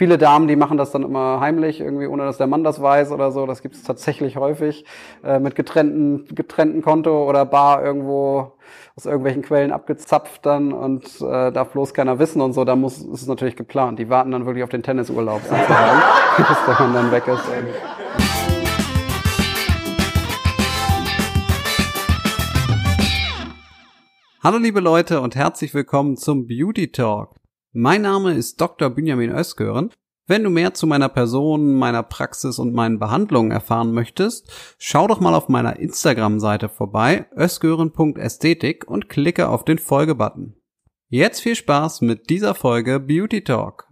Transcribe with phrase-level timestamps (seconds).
[0.00, 3.12] viele Damen, die machen das dann immer heimlich, irgendwie ohne dass der Mann das weiß
[3.12, 3.44] oder so.
[3.44, 4.86] Das gibt es tatsächlich häufig
[5.22, 8.52] äh, mit getrennten, getrennten Konto oder Bar irgendwo
[8.96, 12.64] aus irgendwelchen Quellen abgezapft dann und äh, darf bloß keiner wissen und so.
[12.64, 13.98] Da muss ist es natürlich geplant.
[13.98, 16.02] Die warten dann wirklich auf den Tennisurlaub sozusagen,
[16.38, 17.44] bis der Mann dann weg ist.
[24.42, 27.39] Hallo liebe Leute und herzlich willkommen zum Beauty Talk.
[27.72, 28.90] Mein Name ist Dr.
[28.90, 29.90] Benjamin Özgören.
[30.26, 35.20] Wenn du mehr zu meiner Person, meiner Praxis und meinen Behandlungen erfahren möchtest, schau doch
[35.20, 40.56] mal auf meiner Instagram-Seite vorbei, özgören.ästhetik und klicke auf den Folge-Button.
[41.10, 43.86] Jetzt viel Spaß mit dieser Folge Beauty Talk.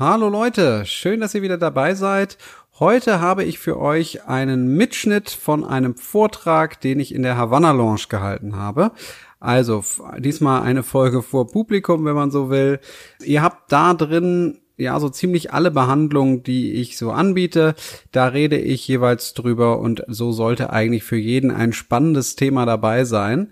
[0.00, 2.38] Hallo Leute, schön, dass ihr wieder dabei seid
[2.80, 7.72] Heute habe ich für euch einen Mitschnitt von einem Vortrag, den ich in der Havanna
[7.72, 8.92] Lounge gehalten habe.
[9.38, 9.84] Also
[10.16, 12.80] diesmal eine Folge vor Publikum, wenn man so will.
[13.22, 17.74] Ihr habt da drin ja so ziemlich alle Behandlungen, die ich so anbiete.
[18.12, 23.04] Da rede ich jeweils drüber und so sollte eigentlich für jeden ein spannendes Thema dabei
[23.04, 23.50] sein.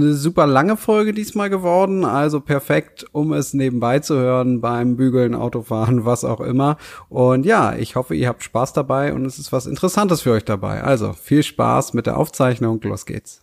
[0.00, 5.34] Eine super lange Folge diesmal geworden, also perfekt, um es nebenbei zu hören beim Bügeln,
[5.34, 6.76] Autofahren, was auch immer.
[7.08, 10.44] Und ja, ich hoffe, ihr habt Spaß dabei und es ist was Interessantes für euch
[10.44, 10.84] dabei.
[10.84, 13.42] Also viel Spaß mit der Aufzeichnung, los geht's.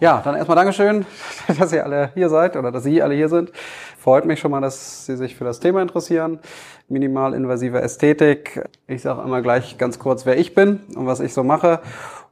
[0.00, 1.06] Ja, dann erstmal Dankeschön,
[1.58, 3.52] dass ihr alle hier seid oder dass Sie alle hier sind.
[3.98, 6.40] Freut mich schon mal, dass Sie sich für das Thema interessieren.
[6.88, 8.68] Minimalinvasive Ästhetik.
[8.86, 11.80] Ich sage einmal gleich ganz kurz, wer ich bin und was ich so mache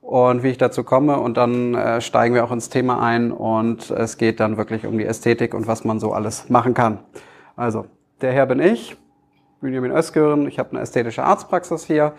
[0.09, 1.19] und wie ich dazu komme.
[1.21, 4.97] Und dann äh, steigen wir auch ins Thema ein und es geht dann wirklich um
[4.97, 7.01] die Ästhetik und was man so alles machen kann.
[7.57, 7.85] Also,
[8.23, 8.97] der Herr bin ich,
[9.61, 10.49] Benjamin Özgören.
[10.49, 12.15] Ich habe eine ästhetische Arztpraxis hier,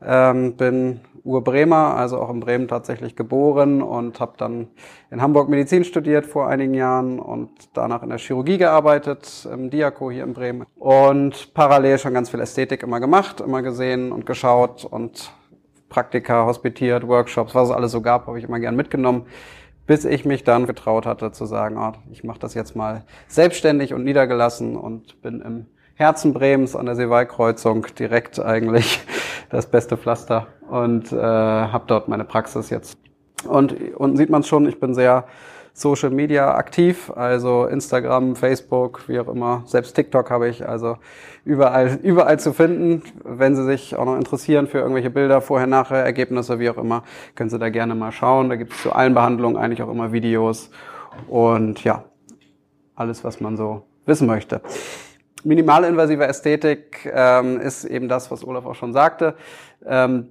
[0.00, 4.68] ähm, bin Urbremer, also auch in Bremen tatsächlich geboren und habe dann
[5.10, 10.08] in Hamburg Medizin studiert vor einigen Jahren und danach in der Chirurgie gearbeitet, im Diako
[10.12, 10.66] hier in Bremen.
[10.76, 15.32] Und parallel schon ganz viel Ästhetik immer gemacht, immer gesehen und geschaut und
[15.94, 19.26] Praktika, hospitiert, Workshops, was es alles so gab, habe ich immer gern mitgenommen,
[19.86, 23.94] bis ich mich dann getraut hatte zu sagen, oh, ich mache das jetzt mal selbstständig
[23.94, 29.00] und niedergelassen und bin im Herzen Bremens an der Seewaldkreuzung direkt eigentlich
[29.50, 32.98] das beste Pflaster und äh, habe dort meine Praxis jetzt.
[33.46, 35.28] Und unten sieht man es schon, ich bin sehr
[35.76, 39.64] Social Media aktiv, also Instagram, Facebook, wie auch immer.
[39.66, 40.98] Selbst TikTok habe ich, also
[41.44, 43.02] überall, überall zu finden.
[43.24, 47.02] Wenn Sie sich auch noch interessieren für irgendwelche Bilder, vorher, nachher, Ergebnisse, wie auch immer,
[47.34, 48.48] können Sie da gerne mal schauen.
[48.50, 50.70] Da gibt es zu allen Behandlungen eigentlich auch immer Videos
[51.26, 52.04] und ja,
[52.94, 54.60] alles, was man so wissen möchte.
[55.42, 59.34] Minimalinvasive Ästhetik ähm, ist eben das, was Olaf auch schon sagte.
[59.84, 60.28] Ähm,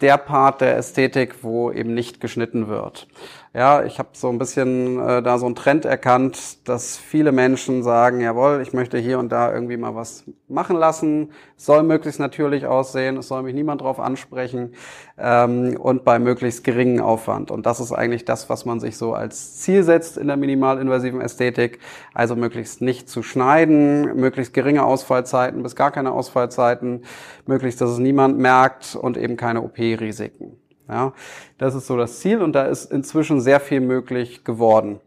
[0.00, 3.08] der Part der Ästhetik, wo eben nicht geschnitten wird.
[3.56, 7.82] Ja, ich habe so ein bisschen äh, da so einen Trend erkannt, dass viele Menschen
[7.82, 11.30] sagen, jawohl, ich möchte hier und da irgendwie mal was machen lassen.
[11.56, 14.74] Es soll möglichst natürlich aussehen, es soll mich niemand drauf ansprechen
[15.16, 17.50] ähm, und bei möglichst geringem Aufwand.
[17.50, 21.22] Und das ist eigentlich das, was man sich so als Ziel setzt in der minimalinvasiven
[21.22, 21.78] Ästhetik.
[22.12, 27.04] Also möglichst nicht zu schneiden, möglichst geringe Ausfallzeiten bis gar keine Ausfallzeiten,
[27.46, 30.58] möglichst, dass es niemand merkt und eben keine OP-Risiken.
[30.88, 31.12] Ja,
[31.58, 35.00] das ist so das Ziel und da ist inzwischen sehr viel möglich geworden.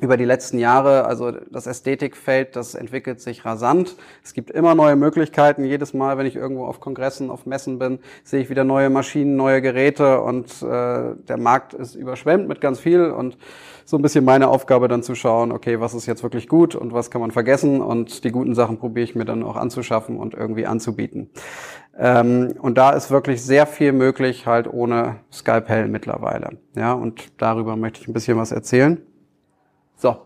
[0.00, 3.96] Über die letzten Jahre, also das Ästhetikfeld, das entwickelt sich rasant.
[4.22, 5.64] Es gibt immer neue Möglichkeiten.
[5.64, 9.34] Jedes Mal, wenn ich irgendwo auf Kongressen, auf Messen bin, sehe ich wieder neue Maschinen,
[9.34, 13.38] neue Geräte und äh, der Markt ist überschwemmt mit ganz viel und
[13.88, 16.92] so ein bisschen meine Aufgabe dann zu schauen, okay, was ist jetzt wirklich gut und
[16.92, 20.34] was kann man vergessen und die guten Sachen probiere ich mir dann auch anzuschaffen und
[20.34, 21.30] irgendwie anzubieten.
[21.96, 26.58] Ähm, und da ist wirklich sehr viel möglich, halt ohne Skalpell mittlerweile.
[26.76, 29.00] Ja, und darüber möchte ich ein bisschen was erzählen.
[29.96, 30.18] So,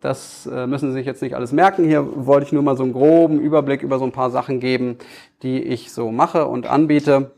[0.00, 1.86] das äh, müssen Sie sich jetzt nicht alles merken.
[1.86, 4.96] Hier wollte ich nur mal so einen groben Überblick über so ein paar Sachen geben,
[5.42, 7.32] die ich so mache und anbiete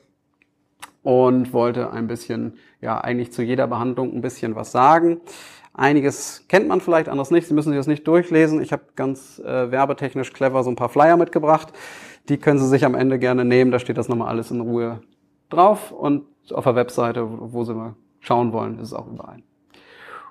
[1.03, 5.23] und wollte ein bisschen, ja, eigentlich zu jeder Behandlung ein bisschen was sagen.
[5.73, 7.47] Einiges kennt man vielleicht, anderes nicht.
[7.47, 8.61] Sie müssen sich das nicht durchlesen.
[8.61, 11.73] Ich habe ganz äh, werbetechnisch clever so ein paar Flyer mitgebracht.
[12.29, 13.71] Die können Sie sich am Ende gerne nehmen.
[13.71, 15.01] Da steht das nochmal alles in Ruhe
[15.49, 15.93] drauf.
[15.93, 19.43] Und auf der Webseite, wo Sie mal schauen wollen, ist es auch überall.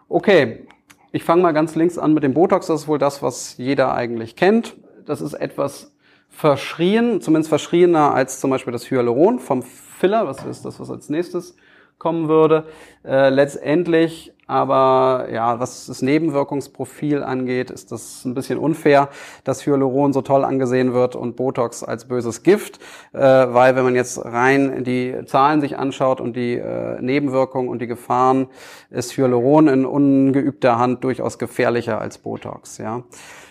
[0.09, 0.68] Okay,
[1.12, 2.68] ich fange mal ganz links an mit dem Botox.
[2.68, 4.75] Das ist wohl das, was jeder eigentlich kennt.
[5.06, 5.95] Das ist etwas
[6.30, 10.27] verschrien, zumindest verschriener als zum Beispiel das Hyaluron vom Filler.
[10.27, 11.56] Was ist das, was als nächstes
[11.97, 12.65] kommen würde?
[13.03, 19.10] Äh, letztendlich Aber ja, was das Nebenwirkungsprofil angeht, ist das ein bisschen unfair,
[19.44, 22.80] dass Hyaluron so toll angesehen wird und Botox als böses Gift,
[23.13, 27.80] äh, weil wenn man jetzt rein die Zahlen sich anschaut und die äh, Nebenwirkungen und
[27.80, 28.48] die Gefahren,
[28.90, 32.80] ist Hyaluron in ungeübter Hand durchaus gefährlicher als Botox.
[32.80, 33.04] Ja.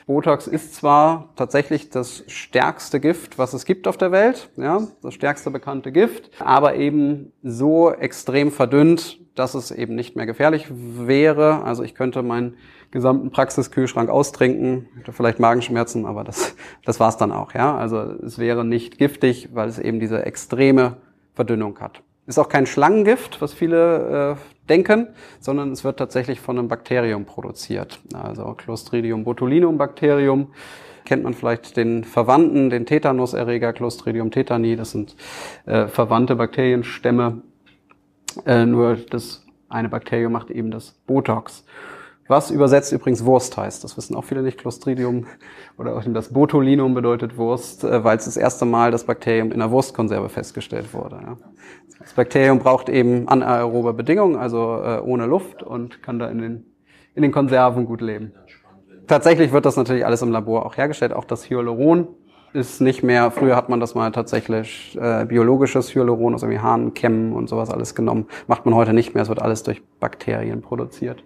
[0.09, 5.13] Botox ist zwar tatsächlich das stärkste Gift, was es gibt auf der Welt, ja, das
[5.13, 11.63] stärkste bekannte Gift, aber eben so extrem verdünnt, dass es eben nicht mehr gefährlich wäre.
[11.63, 12.57] Also ich könnte meinen
[12.91, 16.57] gesamten Praxiskühlschrank austrinken, hätte vielleicht Magenschmerzen, aber das,
[16.87, 17.53] das war's dann auch.
[17.53, 17.77] Ja?
[17.77, 20.97] Also es wäre nicht giftig, weil es eben diese extreme
[21.35, 22.03] Verdünnung hat.
[22.29, 25.09] Ist auch kein Schlangengift, was viele äh, denken,
[25.41, 28.01] sondern es wird tatsächlich von einem Bakterium produziert.
[28.13, 30.49] Also Clostridium botulinum Bakterium
[31.07, 34.77] kennt man vielleicht den Verwandten, den Tetanuserreger Clostridium tetani.
[34.77, 35.17] Das sind
[35.65, 37.41] äh, verwandte Bakterienstämme,
[38.45, 41.65] äh, nur das eine Bakterium macht eben das Botox.
[42.29, 43.83] Was übersetzt übrigens Wurst heißt.
[43.83, 44.59] Das wissen auch viele nicht.
[44.59, 45.27] Clostridium
[45.79, 49.59] oder auch das Botulinum bedeutet Wurst, äh, weil es das erste Mal das Bakterium in
[49.59, 51.21] der Wurstkonserve festgestellt wurde.
[51.99, 56.67] Das Bakterium braucht eben anaerobe Bedingungen, also äh, ohne Luft und kann da in den,
[57.15, 58.33] in den Konserven gut leben.
[59.07, 61.15] Tatsächlich wird das natürlich alles im Labor auch hergestellt.
[61.15, 62.09] Auch das Hyaluron
[62.53, 67.33] ist nicht mehr, früher hat man das mal tatsächlich äh, biologisches Hyaluron aus irgendwie Hahnenkämmen
[67.33, 68.27] und sowas alles genommen.
[68.47, 71.23] Macht man heute nicht mehr, es wird alles durch Bakterien produziert.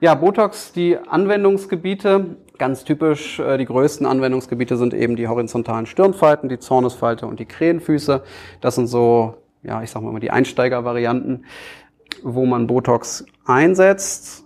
[0.00, 6.48] Ja, Botox, die Anwendungsgebiete, ganz typisch, äh, die größten Anwendungsgebiete sind eben die horizontalen Stirnfalten,
[6.48, 8.22] die Zornesfalte und die Krähenfüße.
[8.60, 11.46] Das sind so, ja, ich sag mal die Einsteigervarianten,
[12.22, 14.44] wo man Botox einsetzt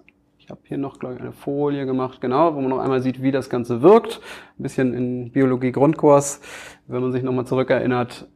[0.49, 3.21] ich habe hier noch, glaube ich, eine Folie gemacht, genau, wo man noch einmal sieht,
[3.21, 4.23] wie das Ganze wirkt.
[4.59, 6.41] Ein bisschen in Biologie-Grundkurs.
[6.87, 8.27] Wenn man sich nochmal zurückerinnert,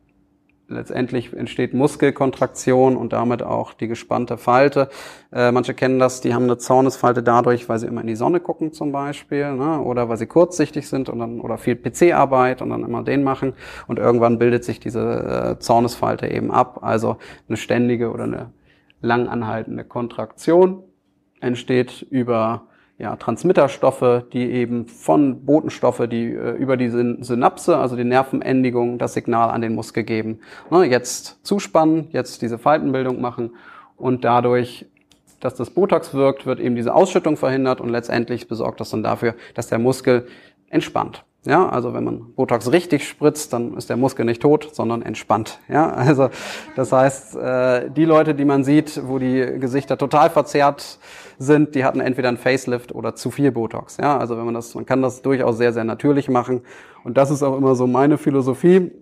[0.72, 4.88] letztendlich entsteht Muskelkontraktion und damit auch die gespannte Falte.
[5.32, 8.40] Äh, manche kennen das, die haben eine Zornesfalte dadurch, weil sie immer in die Sonne
[8.40, 9.80] gucken zum Beispiel, ne?
[9.80, 13.54] oder weil sie kurzsichtig sind und dann oder viel PC-Arbeit und dann immer den machen
[13.86, 17.16] und irgendwann bildet sich diese äh, Zornesfalte eben ab, also
[17.48, 18.50] eine ständige oder eine
[19.00, 20.82] lang anhaltende Kontraktion
[21.40, 22.68] entsteht über
[23.02, 29.14] ja, Transmitterstoffe, die eben von Botenstoffe, die äh, über die Synapse, also die Nervenendigung, das
[29.14, 30.38] Signal an den Muskel geben.
[30.70, 33.56] Ne, jetzt zuspannen, jetzt diese Faltenbildung machen
[33.96, 34.86] und dadurch,
[35.40, 39.34] dass das Botox wirkt, wird eben diese Ausschüttung verhindert und letztendlich besorgt das dann dafür,
[39.54, 40.28] dass der Muskel
[40.70, 41.24] entspannt.
[41.44, 45.58] Ja, also wenn man Botox richtig spritzt, dann ist der Muskel nicht tot, sondern entspannt.
[45.68, 46.30] Ja, also
[46.76, 51.00] das heißt, äh, die Leute, die man sieht, wo die Gesichter total verzerrt
[51.38, 53.96] sind, die hatten entweder ein Facelift oder zu viel Botox.
[53.96, 56.62] Ja, also wenn man das, man kann das durchaus sehr, sehr natürlich machen.
[57.02, 58.92] Und das ist auch immer so meine Philosophie,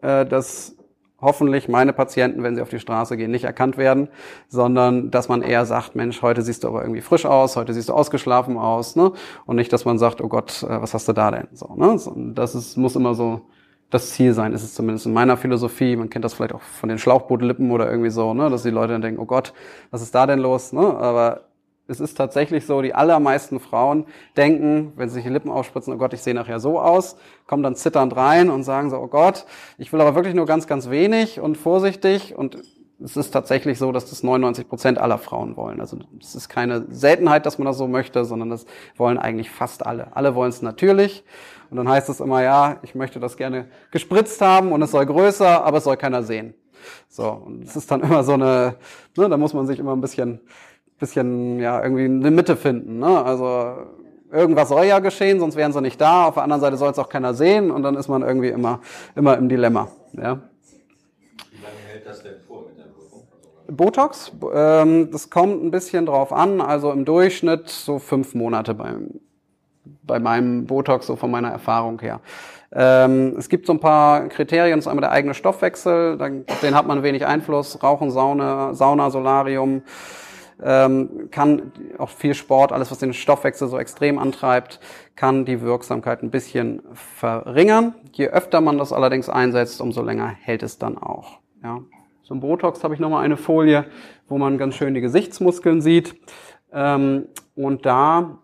[0.00, 0.76] äh, dass
[1.20, 4.08] hoffentlich meine Patienten, wenn sie auf die Straße gehen, nicht erkannt werden,
[4.48, 7.88] sondern dass man eher sagt, Mensch, heute siehst du aber irgendwie frisch aus, heute siehst
[7.88, 9.12] du ausgeschlafen aus, ne?
[9.46, 11.48] Und nicht, dass man sagt, oh Gott, äh, was hast du da denn?
[11.52, 11.98] So, ne?
[12.34, 13.42] Das ist, muss immer so
[13.90, 15.96] das Ziel sein, ist es zumindest in meiner Philosophie.
[15.96, 18.48] Man kennt das vielleicht auch von den Schlauchbootlippen oder irgendwie so, ne?
[18.48, 19.52] Dass die Leute dann denken, oh Gott,
[19.90, 20.72] was ist da denn los?
[20.72, 20.80] Ne?
[20.80, 21.42] Aber
[21.90, 24.06] es ist tatsächlich so, die allermeisten Frauen
[24.36, 27.16] denken, wenn sie sich die Lippen aufspritzen, oh Gott, ich sehe nachher so aus,
[27.46, 29.44] kommen dann zitternd rein und sagen so, oh Gott,
[29.76, 32.58] ich will aber wirklich nur ganz, ganz wenig und vorsichtig und
[33.02, 35.80] es ist tatsächlich so, dass das 99 Prozent aller Frauen wollen.
[35.80, 38.66] Also es ist keine Seltenheit, dass man das so möchte, sondern das
[38.96, 40.14] wollen eigentlich fast alle.
[40.14, 41.24] Alle wollen es natürlich.
[41.70, 45.06] Und dann heißt es immer, ja, ich möchte das gerne gespritzt haben und es soll
[45.06, 46.52] größer, aber es soll keiner sehen.
[47.08, 48.76] So, und es ist dann immer so eine,
[49.16, 50.40] ne, da muss man sich immer ein bisschen
[51.00, 52.98] bisschen, ja, irgendwie eine Mitte finden.
[53.00, 53.24] Ne?
[53.24, 53.86] Also
[54.30, 56.26] irgendwas soll ja geschehen, sonst wären sie nicht da.
[56.26, 58.80] Auf der anderen Seite soll es auch keiner sehen und dann ist man irgendwie immer,
[59.16, 59.88] immer im Dilemma.
[60.12, 60.40] Ja?
[61.50, 63.26] Wie lange hält das denn vor mit der Wirkung?
[63.68, 66.60] Botox, ähm, das kommt ein bisschen drauf an.
[66.60, 69.20] Also im Durchschnitt so fünf Monate beim,
[70.02, 72.20] bei meinem Botox, so von meiner Erfahrung her.
[72.72, 76.16] Ähm, es gibt so ein paar Kriterien, das ist einmal der eigene Stoffwechsel,
[76.62, 79.82] den hat man wenig Einfluss, Rauchen, Sauna, Sauna Solarium,
[80.62, 84.80] ähm, kann auch viel Sport, alles was den Stoffwechsel so extrem antreibt,
[85.16, 87.94] kann die Wirksamkeit ein bisschen verringern.
[88.12, 91.38] Je öfter man das allerdings einsetzt, umso länger hält es dann auch.
[91.62, 91.80] Ja.
[92.22, 93.86] Zum Botox habe ich nochmal eine Folie,
[94.28, 96.14] wo man ganz schön die Gesichtsmuskeln sieht.
[96.72, 97.26] Ähm,
[97.56, 98.38] und da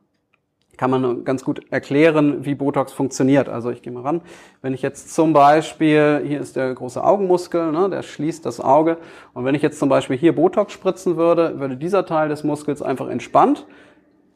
[0.76, 3.49] kann man ganz gut erklären, wie Botox funktioniert.
[3.49, 4.21] Also ich gehe mal ran.
[4.62, 8.99] Wenn ich jetzt zum Beispiel, hier ist der große Augenmuskel, ne, der schließt das Auge.
[9.33, 12.83] Und wenn ich jetzt zum Beispiel hier Botox spritzen würde, würde dieser Teil des Muskels
[12.83, 13.66] einfach entspannt.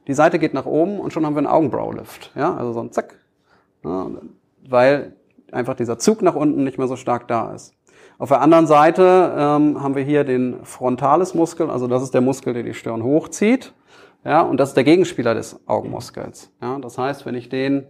[0.06, 2.32] Die Seite geht nach oben und schon haben wir einen Augenbraulift.
[2.34, 3.18] Ja, also so ein Zack.
[3.84, 4.08] Ja,
[4.68, 5.14] weil
[5.52, 7.74] einfach dieser Zug nach unten nicht mehr so stark da ist.
[8.18, 12.52] Auf der anderen Seite ähm, haben wir hier den Frontales-Muskel, also das ist der Muskel,
[12.52, 13.72] der die Stirn hochzieht.
[14.24, 16.52] Ja, und das ist der Gegenspieler des Augenmuskels.
[16.60, 17.86] Ja, das heißt, wenn ich den,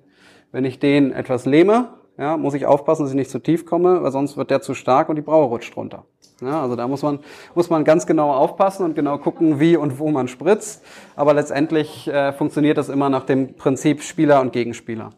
[0.53, 4.03] wenn ich den etwas lähme, ja, muss ich aufpassen, dass ich nicht zu tief komme,
[4.03, 6.05] weil sonst wird der zu stark und die Braue rutscht runter.
[6.41, 7.19] Ja, also da muss man,
[7.55, 10.85] muss man ganz genau aufpassen und genau gucken, wie und wo man spritzt.
[11.17, 15.11] Aber letztendlich äh, funktioniert das immer nach dem Prinzip Spieler und Gegenspieler.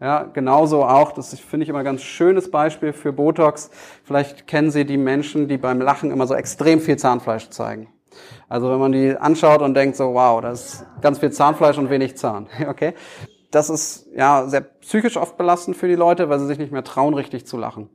[0.00, 3.70] Ja, genauso auch, das finde ich immer ein ganz schönes Beispiel für Botox.
[4.04, 7.88] Vielleicht kennen Sie die Menschen, die beim Lachen immer so extrem viel Zahnfleisch zeigen.
[8.48, 11.90] Also wenn man die anschaut und denkt so, wow, da ist ganz viel Zahnfleisch und
[11.90, 12.48] wenig Zahn.
[12.68, 12.94] Okay?
[13.50, 16.84] Das ist ja sehr psychisch oft belastend für die Leute, weil sie sich nicht mehr
[16.84, 17.88] trauen, richtig zu lachen.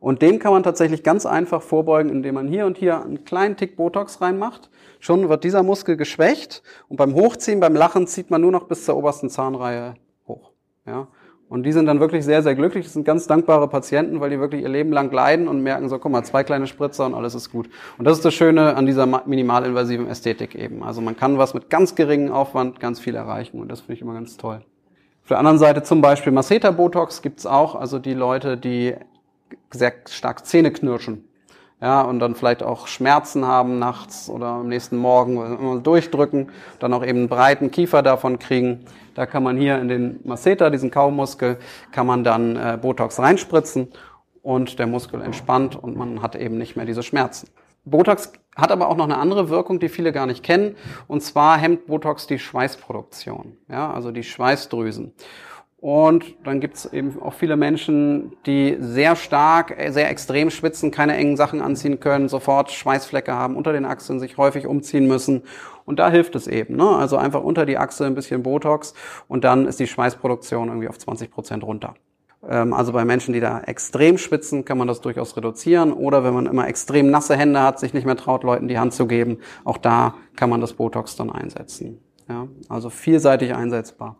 [0.00, 3.56] Und dem kann man tatsächlich ganz einfach vorbeugen, indem man hier und hier einen kleinen
[3.56, 4.70] Tick Botox reinmacht.
[5.00, 8.84] Schon wird dieser Muskel geschwächt und beim Hochziehen, beim Lachen zieht man nur noch bis
[8.84, 9.94] zur obersten Zahnreihe
[10.26, 10.52] hoch.
[10.86, 11.08] Ja?
[11.48, 12.84] Und die sind dann wirklich sehr, sehr glücklich.
[12.84, 15.98] Das sind ganz dankbare Patienten, weil die wirklich ihr Leben lang leiden und merken so,
[15.98, 17.70] guck mal, zwei kleine Spritzer und alles ist gut.
[17.96, 20.82] Und das ist das Schöne an dieser minimalinvasiven Ästhetik eben.
[20.82, 24.02] Also man kann was mit ganz geringem Aufwand ganz viel erreichen und das finde ich
[24.02, 24.60] immer ganz toll.
[25.22, 28.94] Auf der anderen Seite zum Beispiel Masseter-Botox gibt's auch, also die Leute, die
[29.70, 31.27] sehr stark Zähne knirschen
[31.80, 37.04] ja, und dann vielleicht auch Schmerzen haben nachts oder am nächsten Morgen durchdrücken, dann auch
[37.04, 38.84] eben einen breiten Kiefer davon kriegen.
[39.14, 41.58] Da kann man hier in den Masseter, diesen Kaumuskel,
[41.92, 43.88] kann man dann äh, Botox reinspritzen
[44.42, 47.48] und der Muskel entspannt und man hat eben nicht mehr diese Schmerzen.
[47.84, 50.76] Botox hat aber auch noch eine andere Wirkung, die viele gar nicht kennen.
[51.06, 55.12] Und zwar hemmt Botox die Schweißproduktion, ja, also die Schweißdrüsen.
[55.80, 61.16] Und dann gibt es eben auch viele Menschen, die sehr stark, sehr extrem schwitzen, keine
[61.16, 65.42] engen Sachen anziehen können, sofort Schweißflecke haben unter den Achseln, sich häufig umziehen müssen.
[65.84, 66.74] Und da hilft es eben.
[66.74, 66.88] Ne?
[66.88, 68.92] Also einfach unter die Achse ein bisschen Botox
[69.28, 71.94] und dann ist die Schweißproduktion irgendwie auf 20 Prozent runter.
[72.46, 75.92] Ähm, also bei Menschen, die da extrem schwitzen, kann man das durchaus reduzieren.
[75.92, 78.94] Oder wenn man immer extrem nasse Hände hat, sich nicht mehr traut, Leuten die Hand
[78.94, 82.00] zu geben, auch da kann man das Botox dann einsetzen.
[82.28, 82.48] Ja?
[82.68, 84.16] Also vielseitig einsetzbar.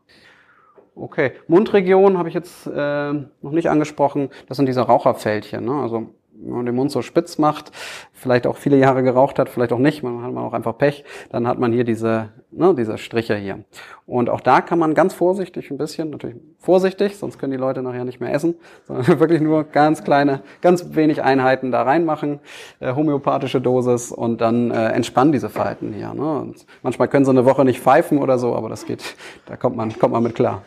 [1.00, 4.30] Okay, Mundregion habe ich jetzt äh, noch nicht angesprochen.
[4.48, 5.64] Das sind diese Raucherfältchen.
[5.64, 5.72] Ne?
[5.80, 6.08] Also
[6.40, 7.72] wenn man den Mund so spitz macht,
[8.12, 11.04] vielleicht auch viele Jahre geraucht hat, vielleicht auch nicht, man hat man auch einfach Pech,
[11.30, 13.64] dann hat man hier diese, ne, diese Striche hier.
[14.06, 17.82] Und auch da kann man ganz vorsichtig ein bisschen, natürlich vorsichtig, sonst können die Leute
[17.82, 18.54] nachher nicht mehr essen,
[18.86, 22.40] sondern wirklich nur ganz kleine, ganz wenig Einheiten da reinmachen,
[22.80, 26.14] äh, homöopathische Dosis und dann äh, entspannen diese Falten hier.
[26.14, 26.40] Ne?
[26.40, 29.76] Und manchmal können sie eine Woche nicht pfeifen oder so, aber das geht, da kommt
[29.76, 30.62] man, kommt man mit klar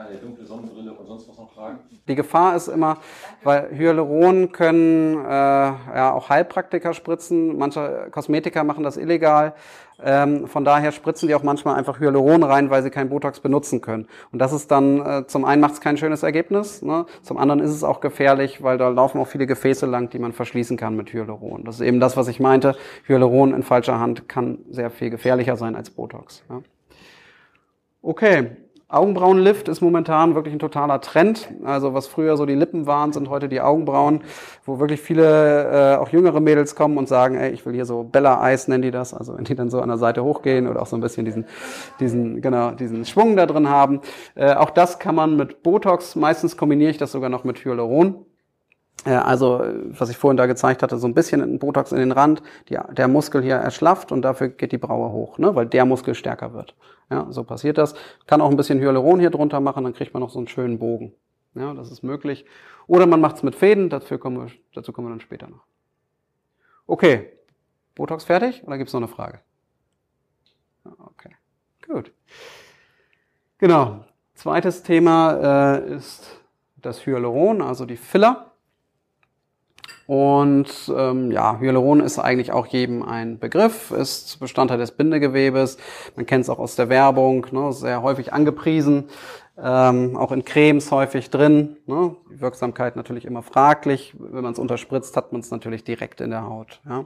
[0.00, 1.78] keine dunkle Sonnenbrille und sonst was noch tragen?
[2.08, 2.98] Die Gefahr ist immer,
[3.42, 7.58] weil Hyaluron können äh, ja auch Heilpraktiker spritzen.
[7.58, 9.54] Manche Kosmetiker machen das illegal.
[10.02, 13.82] Ähm, von daher spritzen die auch manchmal einfach Hyaluron rein, weil sie kein Botox benutzen
[13.82, 14.08] können.
[14.32, 17.04] Und das ist dann, äh, zum einen macht es kein schönes Ergebnis, ne?
[17.20, 20.32] zum anderen ist es auch gefährlich, weil da laufen auch viele Gefäße lang, die man
[20.32, 21.64] verschließen kann mit Hyaluron.
[21.64, 22.76] Das ist eben das, was ich meinte.
[23.06, 26.44] Hyaluron in falscher Hand kann sehr viel gefährlicher sein als Botox.
[26.48, 26.62] Ja?
[28.00, 28.56] Okay,
[28.90, 31.48] Augenbrauenlift ist momentan wirklich ein totaler Trend.
[31.64, 34.22] Also was früher so die Lippen waren, sind heute die Augenbrauen,
[34.64, 38.02] wo wirklich viele, äh, auch jüngere Mädels kommen und sagen, ey, ich will hier so
[38.02, 40.82] Bella Eis nennen die das, also wenn die dann so an der Seite hochgehen oder
[40.82, 41.44] auch so ein bisschen diesen,
[42.00, 44.00] diesen, genau, diesen Schwung da drin haben.
[44.34, 48.26] Äh, auch das kann man mit Botox, meistens kombiniere ich das sogar noch mit Hyaluron.
[49.04, 52.42] Äh, also, was ich vorhin da gezeigt hatte, so ein bisschen Botox in den Rand,
[52.68, 56.14] die, der Muskel hier erschlafft und dafür geht die Braue hoch, ne, weil der Muskel
[56.14, 56.74] stärker wird.
[57.10, 57.94] Ja, so passiert das.
[58.26, 60.78] Kann auch ein bisschen Hyaluron hier drunter machen, dann kriegt man noch so einen schönen
[60.78, 61.12] Bogen.
[61.54, 62.44] Ja, das ist möglich.
[62.86, 65.64] Oder man macht es mit Fäden, dafür kommen wir, dazu kommen wir dann später noch.
[66.86, 67.32] Okay,
[67.94, 69.40] Botox fertig oder gibt es noch eine Frage?
[70.98, 71.34] Okay,
[71.86, 72.12] gut.
[73.58, 74.04] Genau.
[74.34, 76.40] Zweites Thema äh, ist
[76.76, 78.49] das Hyaluron, also die Filler.
[80.10, 85.78] Und ähm, ja, Hyaluron ist eigentlich auch jedem ein Begriff, ist Bestandteil des Bindegewebes.
[86.16, 89.04] Man kennt es auch aus der Werbung, ne, sehr häufig angepriesen,
[89.56, 91.76] ähm, auch in Cremes häufig drin.
[91.86, 92.16] Ne.
[92.28, 94.16] Die Wirksamkeit natürlich immer fraglich.
[94.18, 96.80] Wenn man es unterspritzt, hat man es natürlich direkt in der Haut.
[96.88, 97.04] Ja.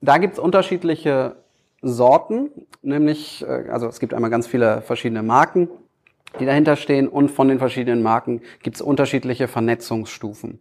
[0.00, 1.34] Da gibt es unterschiedliche
[1.82, 2.50] Sorten,
[2.82, 5.68] nämlich, äh, also es gibt einmal ganz viele verschiedene Marken
[6.38, 10.60] die dahinter stehen und von den verschiedenen Marken gibt es unterschiedliche Vernetzungsstufen.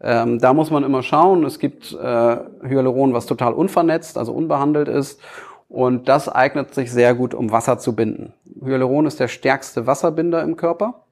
[0.00, 1.44] Ähm, da muss man immer schauen.
[1.44, 5.20] Es gibt äh, Hyaluron, was total unvernetzt, also unbehandelt ist.
[5.68, 8.32] Und das eignet sich sehr gut, um Wasser zu binden.
[8.62, 11.04] Hyaluron ist der stärkste Wasserbinder im Körper.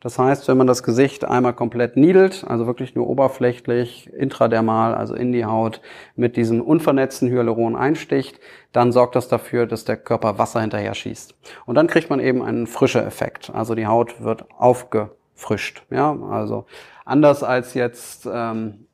[0.00, 5.14] Das heißt, wenn man das Gesicht einmal komplett niedelt, also wirklich nur oberflächlich, intradermal, also
[5.14, 5.80] in die Haut,
[6.14, 8.38] mit diesem unvernetzten Hyaluron einsticht,
[8.70, 11.34] dann sorgt das dafür, dass der Körper Wasser hinterher schießt.
[11.66, 13.50] Und dann kriegt man eben einen frische Effekt.
[13.52, 15.82] Also die Haut wird aufgefrischt.
[15.90, 16.66] Ja, also
[17.04, 18.86] anders als jetzt ähm,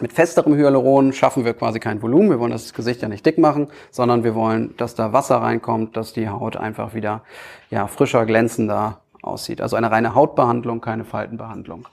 [0.00, 2.28] Mit festerem Hyaluron schaffen wir quasi kein Volumen.
[2.28, 5.96] Wir wollen das Gesicht ja nicht dick machen, sondern wir wollen, dass da Wasser reinkommt,
[5.96, 7.22] dass die Haut einfach wieder
[7.70, 9.60] ja, frischer, glänzender aussieht.
[9.60, 11.88] Also eine reine Hautbehandlung, keine Faltenbehandlung.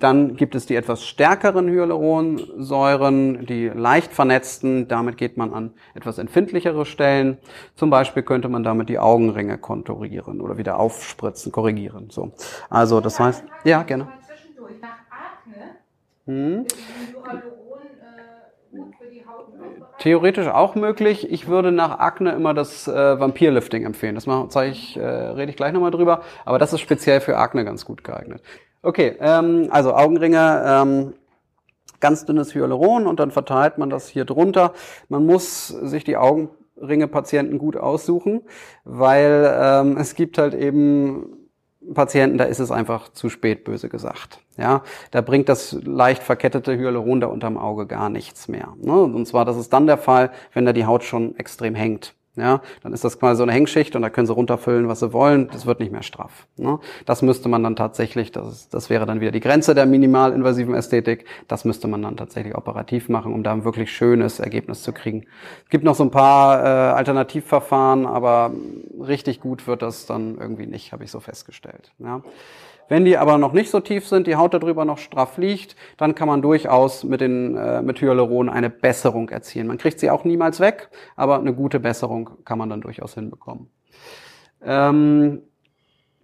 [0.00, 4.88] Dann gibt es die etwas stärkeren Hyaluronsäuren, die leicht vernetzten.
[4.88, 7.38] Damit geht man an etwas empfindlichere Stellen.
[7.74, 12.10] Zum Beispiel könnte man damit die Augenringe konturieren oder wieder aufspritzen, korrigieren.
[12.10, 12.32] So.
[12.68, 14.08] Also das heißt, ja, gerne.
[16.26, 16.66] Hm.
[19.98, 21.30] Theoretisch auch möglich.
[21.30, 24.16] Ich würde nach Akne immer das äh, Vampirlifting empfehlen.
[24.16, 26.22] Das zeige ich, äh, rede ich gleich nochmal drüber.
[26.44, 28.42] Aber das ist speziell für Akne ganz gut geeignet.
[28.82, 31.14] Okay, ähm, also Augenringe, ähm,
[32.00, 34.74] ganz dünnes Hyaluron und dann verteilt man das hier drunter.
[35.08, 38.42] Man muss sich die Augenringe-Patienten gut aussuchen,
[38.84, 41.48] weil ähm, es gibt halt eben
[41.94, 44.43] Patienten, da ist es einfach zu spät, böse gesagt.
[44.56, 48.74] Ja, da bringt das leicht verkettete Hyaluron da unterm Auge gar nichts mehr.
[48.80, 48.92] Ne?
[48.92, 52.14] Und zwar, das ist dann der Fall, wenn da die Haut schon extrem hängt.
[52.36, 55.12] Ja, dann ist das quasi so eine Hängschicht und da können sie runterfüllen, was sie
[55.12, 55.48] wollen.
[55.52, 56.48] Das wird nicht mehr straff.
[56.56, 56.80] Ne?
[57.06, 61.26] Das müsste man dann tatsächlich, das, das wäre dann wieder die Grenze der minimalinvasiven Ästhetik.
[61.46, 65.26] Das müsste man dann tatsächlich operativ machen, um da ein wirklich schönes Ergebnis zu kriegen.
[65.62, 68.50] Es gibt noch so ein paar äh, Alternativverfahren, aber
[69.00, 71.92] richtig gut wird das dann irgendwie nicht, habe ich so festgestellt.
[71.98, 72.22] Ja?
[72.88, 76.14] Wenn die aber noch nicht so tief sind, die Haut darüber noch straff liegt, dann
[76.14, 79.66] kann man durchaus mit, den, äh, mit Hyaluron eine Besserung erzielen.
[79.66, 83.70] Man kriegt sie auch niemals weg, aber eine gute Besserung kann man dann durchaus hinbekommen.
[84.62, 85.42] Ähm,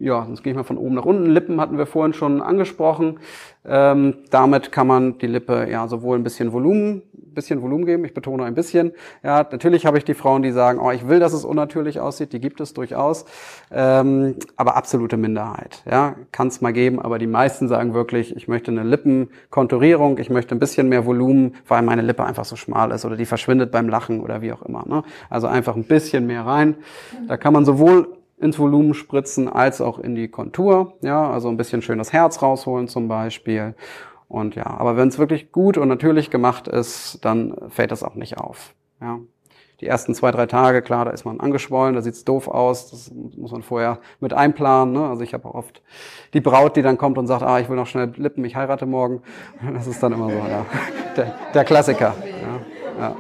[0.01, 1.27] ja, sonst gehe ich mal von oben nach unten.
[1.27, 3.21] Lippen hatten wir vorhin schon angesprochen.
[3.67, 8.07] Ähm, damit kann man die Lippe ja sowohl ein bisschen Volumen, bisschen Volumen geben.
[8.07, 8.93] Ich betone ein bisschen.
[9.23, 12.33] Ja, natürlich habe ich die Frauen, die sagen, oh, ich will, dass es unnatürlich aussieht.
[12.33, 13.27] Die gibt es durchaus,
[13.71, 15.83] ähm, aber absolute Minderheit.
[15.89, 20.31] Ja, kann es mal geben, aber die meisten sagen wirklich, ich möchte eine Lippenkonturierung, ich
[20.31, 23.71] möchte ein bisschen mehr Volumen, weil meine Lippe einfach so schmal ist oder die verschwindet
[23.71, 24.85] beim Lachen oder wie auch immer.
[24.87, 25.03] Ne?
[25.29, 26.77] Also einfach ein bisschen mehr rein.
[27.29, 28.09] Da kann man sowohl
[28.41, 30.95] ins Volumen spritzen als auch in die Kontur.
[31.03, 33.75] Ja, also ein bisschen schön das Herz rausholen zum Beispiel.
[34.29, 38.15] Und ja, aber wenn es wirklich gut und natürlich gemacht ist, dann fällt das auch
[38.15, 38.75] nicht auf.
[39.01, 39.19] Ja.
[39.81, 43.11] Die ersten zwei, drei Tage, klar, da ist man angeschwollen, da sieht's doof aus, das
[43.37, 44.93] muss man vorher mit einplanen.
[44.93, 45.09] Ne?
[45.09, 45.83] Also ich habe oft
[46.35, 48.85] die Braut, die dann kommt und sagt, ah, ich will noch schnell Lippen, ich heirate
[48.85, 49.23] morgen.
[49.73, 50.67] Das ist dann immer so, ja,
[51.17, 52.15] der, der Klassiker.
[52.99, 53.17] Ja, ja.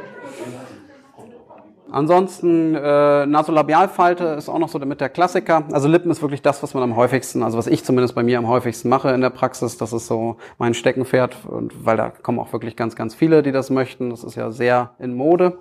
[1.92, 5.64] Ansonsten äh, Nasolabialfalte ist auch noch so mit der Klassiker.
[5.72, 8.38] Also Lippen ist wirklich das, was man am häufigsten, also was ich zumindest bei mir
[8.38, 9.76] am häufigsten mache in der Praxis.
[9.76, 13.52] Das ist so mein Steckenpferd, und weil da kommen auch wirklich ganz, ganz viele, die
[13.52, 14.10] das möchten.
[14.10, 15.58] Das ist ja sehr in Mode.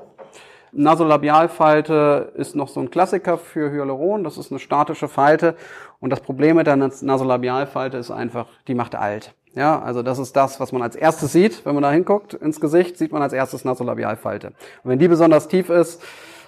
[0.72, 4.24] Nasolabialfalte ist noch so ein Klassiker für Hyaluron.
[4.24, 5.56] Das ist eine statische Falte.
[6.00, 9.34] Und das Problem mit der Nasolabialfalte ist einfach, die macht alt.
[9.56, 12.60] Ja, also das ist das, was man als erstes sieht, wenn man da hinguckt ins
[12.60, 14.48] Gesicht, sieht man als erstes Nasolabialfalte.
[14.48, 16.02] Und wenn die besonders tief ist,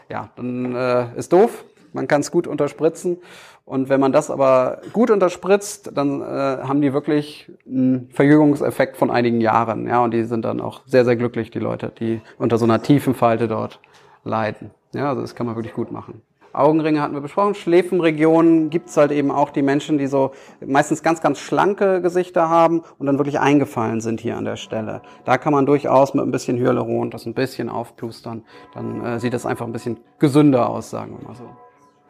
[0.10, 1.66] ja, dann äh, ist doof.
[1.94, 3.18] Man kann es gut unterspritzen.
[3.66, 9.10] Und wenn man das aber gut unterspritzt, dann äh, haben die wirklich einen Verjüngungseffekt von
[9.10, 9.88] einigen Jahren.
[9.88, 12.82] Ja, und die sind dann auch sehr, sehr glücklich, die Leute, die unter so einer
[12.82, 13.80] tiefen Falte dort
[14.24, 14.72] leiden.
[14.94, 16.22] Ja, also das kann man wirklich gut machen.
[16.54, 17.56] Augenringe hatten wir besprochen.
[17.56, 20.32] Schläfenregionen gibt's halt eben auch die Menschen, die so
[20.66, 25.02] meistens ganz, ganz schlanke Gesichter haben und dann wirklich eingefallen sind hier an der Stelle.
[25.26, 28.44] Da kann man durchaus mit ein bisschen Hyaluron das ein bisschen aufplustern.
[28.74, 31.46] Dann äh, sieht das einfach ein bisschen gesünder aus, sagen wir mal so.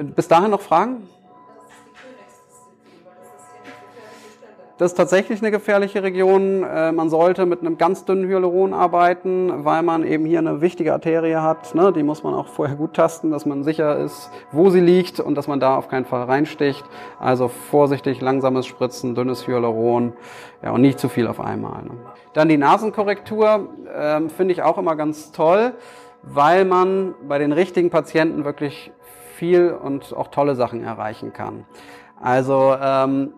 [0.03, 1.03] Bis dahin noch Fragen?
[4.81, 6.63] Das ist tatsächlich eine gefährliche Region.
[6.63, 10.91] Äh, man sollte mit einem ganz dünnen Hyaluron arbeiten, weil man eben hier eine wichtige
[10.93, 11.75] Arterie hat.
[11.75, 11.93] Ne?
[11.93, 15.35] Die muss man auch vorher gut tasten, dass man sicher ist, wo sie liegt und
[15.35, 16.83] dass man da auf keinen Fall reinsticht.
[17.19, 20.13] Also vorsichtig, langsames Spritzen, dünnes Hyaluron
[20.63, 21.83] ja, und nicht zu viel auf einmal.
[21.83, 21.91] Ne?
[22.33, 25.73] Dann die Nasenkorrektur äh, finde ich auch immer ganz toll,
[26.23, 28.91] weil man bei den richtigen Patienten wirklich
[29.35, 31.65] viel und auch tolle Sachen erreichen kann.
[32.19, 33.33] Also ähm,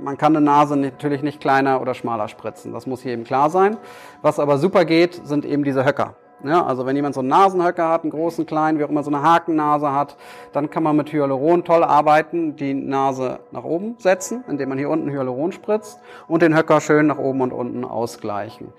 [0.00, 2.72] man kann eine Nase natürlich nicht kleiner oder schmaler spritzen.
[2.72, 3.76] Das muss hier eben klar sein.
[4.22, 6.14] Was aber super geht, sind eben diese Höcker.
[6.44, 9.10] Ja, also wenn jemand so einen Nasenhöcker hat, einen großen, kleinen, wie auch immer so
[9.10, 10.16] eine Hakennase hat,
[10.52, 14.90] dann kann man mit Hyaluron toll arbeiten, die Nase nach oben setzen, indem man hier
[14.90, 18.72] unten Hyaluron spritzt und den Höcker schön nach oben und unten ausgleichen.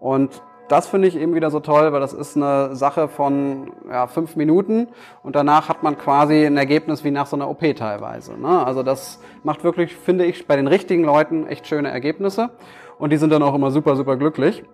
[0.00, 4.06] Und das finde ich eben wieder so toll, weil das ist eine Sache von ja,
[4.06, 4.88] fünf Minuten
[5.22, 8.38] und danach hat man quasi ein Ergebnis wie nach so einer OP teilweise.
[8.38, 8.66] Ne?
[8.66, 12.50] Also das macht wirklich, finde ich, bei den richtigen Leuten echt schöne Ergebnisse
[12.98, 14.64] und die sind dann auch immer super, super glücklich.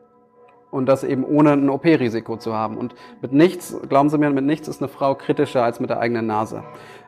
[0.70, 2.78] Und das eben ohne ein OP-Risiko zu haben.
[2.78, 6.00] Und mit nichts, glauben Sie mir, mit nichts ist eine Frau kritischer als mit der
[6.00, 6.62] eigenen Nase.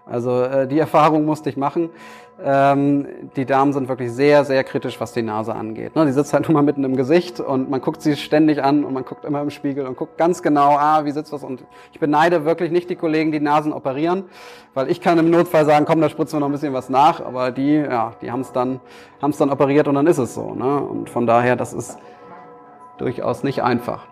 [0.07, 1.90] Also äh, die Erfahrung musste ich machen.
[2.43, 5.95] Ähm, die Damen sind wirklich sehr, sehr kritisch, was die Nase angeht.
[5.95, 6.05] Ne?
[6.05, 8.93] Die sitzt halt nur mal mitten im Gesicht und man guckt sie ständig an und
[8.93, 11.45] man guckt immer im Spiegel und guckt ganz genau, ah, wie sitzt was.
[11.45, 14.25] Und ich beneide wirklich nicht die Kollegen, die Nasen operieren,
[14.75, 17.25] weil ich kann im Notfall sagen, komm, da spritzen wir noch ein bisschen was nach.
[17.25, 18.81] Aber die, ja, die haben es dann,
[19.23, 20.55] haben's dann operiert und dann ist es so.
[20.55, 20.81] Ne?
[20.81, 21.99] Und von daher, das ist
[22.99, 24.07] durchaus nicht einfach.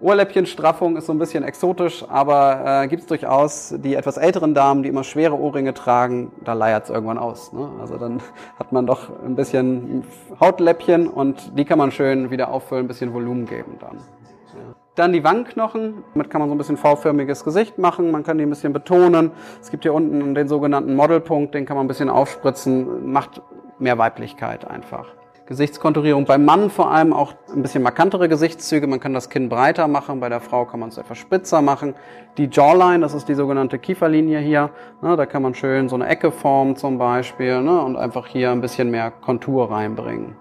[0.00, 4.84] Ohrläppchenstraffung ist so ein bisschen exotisch, aber äh, gibt es durchaus die etwas älteren Damen,
[4.84, 7.52] die immer schwere Ohrringe tragen, da leiert es irgendwann aus.
[7.52, 7.68] Ne?
[7.80, 8.20] Also dann
[8.58, 10.04] hat man doch ein bisschen
[10.38, 13.96] Hautläppchen und die kann man schön wieder auffüllen, ein bisschen Volumen geben dann.
[13.96, 14.74] Ja.
[14.94, 18.44] Dann die Wangenknochen, damit kann man so ein bisschen V-förmiges Gesicht machen, man kann die
[18.44, 19.32] ein bisschen betonen.
[19.60, 23.42] Es gibt hier unten den sogenannten Modelpunkt, den kann man ein bisschen aufspritzen, macht
[23.80, 25.06] mehr Weiblichkeit einfach.
[25.48, 26.26] Gesichtskonturierung.
[26.26, 28.86] Beim Mann vor allem auch ein bisschen markantere Gesichtszüge.
[28.86, 30.20] Man kann das Kinn breiter machen.
[30.20, 31.94] Bei der Frau kann man es etwas spitzer machen.
[32.36, 34.68] Die Jawline, das ist die sogenannte Kieferlinie hier.
[35.00, 38.50] Ne, da kann man schön so eine Ecke formen zum Beispiel ne, und einfach hier
[38.50, 40.36] ein bisschen mehr Kontur reinbringen.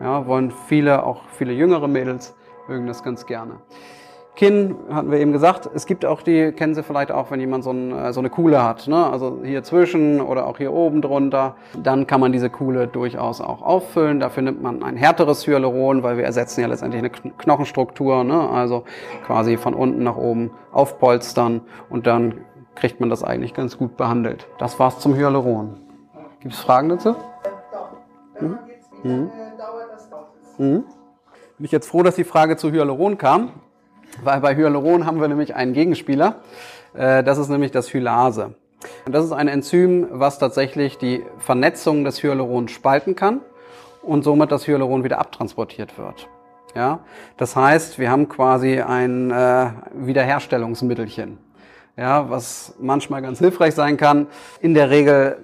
[0.00, 2.36] Ja, wollen viele, auch viele jüngere Mädels
[2.68, 3.54] mögen das ganz gerne.
[4.38, 7.64] Kinn, hatten wir eben gesagt, es gibt auch die, kennen Sie vielleicht auch, wenn jemand
[7.64, 9.10] so, ein, äh, so eine Kuhle hat, ne?
[9.10, 13.62] also hier zwischen oder auch hier oben drunter, dann kann man diese Kuhle durchaus auch
[13.62, 14.20] auffüllen.
[14.20, 18.48] Dafür nimmt man ein härteres Hyaluron, weil wir ersetzen ja letztendlich eine Knochenstruktur, ne?
[18.48, 18.84] also
[19.26, 22.42] quasi von unten nach oben aufpolstern und dann
[22.76, 24.46] kriegt man das eigentlich ganz gut behandelt.
[24.58, 25.80] Das war's zum Hyaluron.
[26.38, 27.16] Gibt es Fragen dazu?
[28.40, 28.58] Mhm.
[29.02, 29.30] Mhm.
[30.58, 30.84] Mhm.
[31.56, 33.50] Bin ich jetzt froh, dass die Frage zu Hyaluron kam.
[34.22, 36.36] Weil bei Hyaluron haben wir nämlich einen Gegenspieler.
[36.94, 38.54] Äh, das ist nämlich das Hylase.
[39.10, 43.40] Das ist ein Enzym, was tatsächlich die Vernetzung des Hyalurons spalten kann
[44.02, 46.28] und somit das Hyaluron wieder abtransportiert wird.
[46.74, 47.00] Ja,
[47.36, 51.38] das heißt, wir haben quasi ein äh, Wiederherstellungsmittelchen,
[51.96, 54.26] ja, was manchmal ganz hilfreich sein kann.
[54.60, 55.38] In der Regel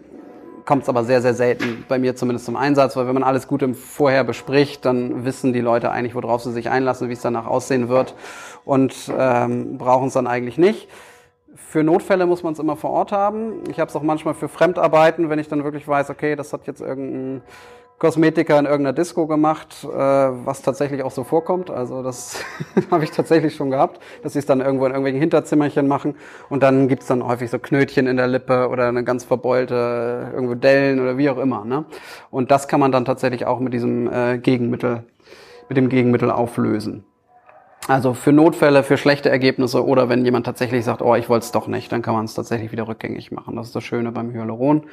[0.64, 3.48] kommt es aber sehr, sehr selten bei mir zumindest zum Einsatz, weil wenn man alles
[3.48, 7.20] gut im Vorher bespricht, dann wissen die Leute eigentlich, worauf sie sich einlassen, wie es
[7.20, 8.14] danach aussehen wird
[8.64, 10.88] und ähm, brauchen es dann eigentlich nicht.
[11.54, 13.64] Für Notfälle muss man es immer vor Ort haben.
[13.68, 16.66] Ich habe es auch manchmal für Fremdarbeiten, wenn ich dann wirklich weiß, okay, das hat
[16.66, 17.42] jetzt irgendein
[17.98, 21.70] Kosmetiker in irgendeiner Disco gemacht, äh, was tatsächlich auch so vorkommt.
[21.70, 22.44] Also das
[22.90, 26.16] habe ich tatsächlich schon gehabt, dass sie es dann irgendwo in irgendwelchen Hinterzimmerchen machen
[26.48, 30.54] und dann gibt's dann häufig so Knötchen in der Lippe oder eine ganz verbeulte irgendwo
[30.54, 31.64] Dellen oder wie auch immer.
[31.64, 31.84] Ne?
[32.30, 35.04] Und das kann man dann tatsächlich auch mit diesem äh, Gegenmittel,
[35.68, 37.04] mit dem Gegenmittel auflösen.
[37.86, 41.52] Also für Notfälle, für schlechte Ergebnisse oder wenn jemand tatsächlich sagt, oh, ich wollte es
[41.52, 43.56] doch nicht, dann kann man es tatsächlich wieder rückgängig machen.
[43.56, 44.84] Das ist das Schöne beim Hyaluron.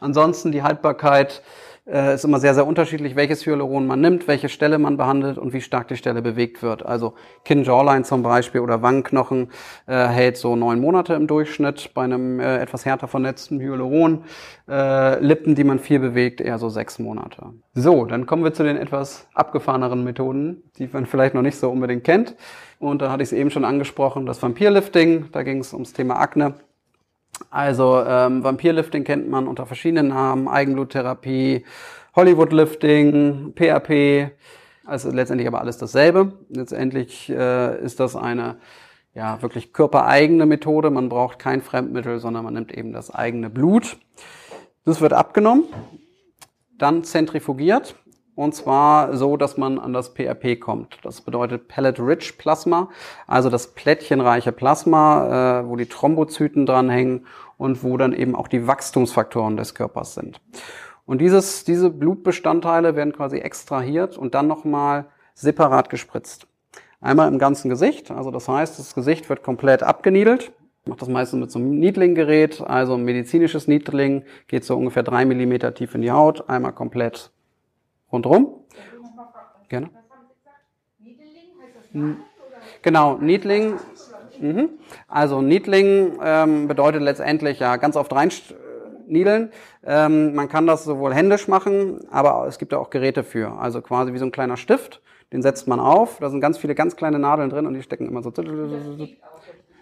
[0.00, 1.42] Ansonsten die Haltbarkeit
[1.90, 5.52] äh, ist immer sehr, sehr unterschiedlich, welches Hyaluron man nimmt, welche Stelle man behandelt und
[5.52, 6.84] wie stark die Stelle bewegt wird.
[6.84, 9.50] Also Kinn-Jawline zum Beispiel oder Wangenknochen
[9.86, 14.24] äh, hält so neun Monate im Durchschnitt bei einem äh, etwas härter vernetzten Hyaluron.
[14.68, 17.54] Äh, Lippen, die man viel bewegt, eher so sechs Monate.
[17.74, 21.70] So, dann kommen wir zu den etwas abgefahreneren Methoden, die man vielleicht noch nicht so
[21.70, 22.36] unbedingt kennt.
[22.78, 26.18] Und da hatte ich es eben schon angesprochen, das Vampirlifting, da ging es ums Thema
[26.18, 26.54] Akne.
[27.50, 31.64] Also ähm, Vampirlifting kennt man unter verschiedenen Namen, Eigenbluttherapie,
[32.14, 34.32] Hollywoodlifting, PAP,
[34.84, 36.32] also letztendlich aber alles dasselbe.
[36.48, 38.56] Letztendlich äh, ist das eine
[39.14, 40.90] ja wirklich körpereigene Methode.
[40.90, 43.96] Man braucht kein Fremdmittel, sondern man nimmt eben das eigene Blut.
[44.84, 45.64] Das wird abgenommen,
[46.78, 47.94] dann zentrifugiert
[48.40, 50.96] und zwar so, dass man an das PRP kommt.
[51.02, 52.88] Das bedeutet Pellet-Rich Plasma,
[53.26, 57.26] also das plättchenreiche Plasma, äh, wo die Thrombozyten dranhängen
[57.58, 60.40] und wo dann eben auch die Wachstumsfaktoren des Körpers sind.
[61.04, 66.46] Und dieses, diese Blutbestandteile werden quasi extrahiert und dann nochmal separat gespritzt.
[67.02, 70.50] Einmal im ganzen Gesicht, also das heißt, das Gesicht wird komplett abgeniedelt.
[70.84, 75.02] Ich mache das meistens mit so einem Niedling-Gerät, also ein medizinisches Niedling, geht so ungefähr
[75.02, 77.32] drei Millimeter tief in die Haut, einmal komplett
[78.12, 78.64] rundherum.
[79.68, 79.90] Gerne.
[82.82, 83.74] Genau, Niedling.
[84.40, 84.70] Mhm.
[85.06, 89.52] Also Niedling ähm, bedeutet letztendlich ja ganz oft reinniedeln.
[89.84, 93.52] Ähm, man kann das sowohl händisch machen, aber es gibt ja auch Geräte für.
[93.52, 95.02] Also quasi wie so ein kleiner Stift.
[95.32, 96.18] Den setzt man auf.
[96.18, 98.32] Da sind ganz viele ganz kleine Nadeln drin und die stecken immer so.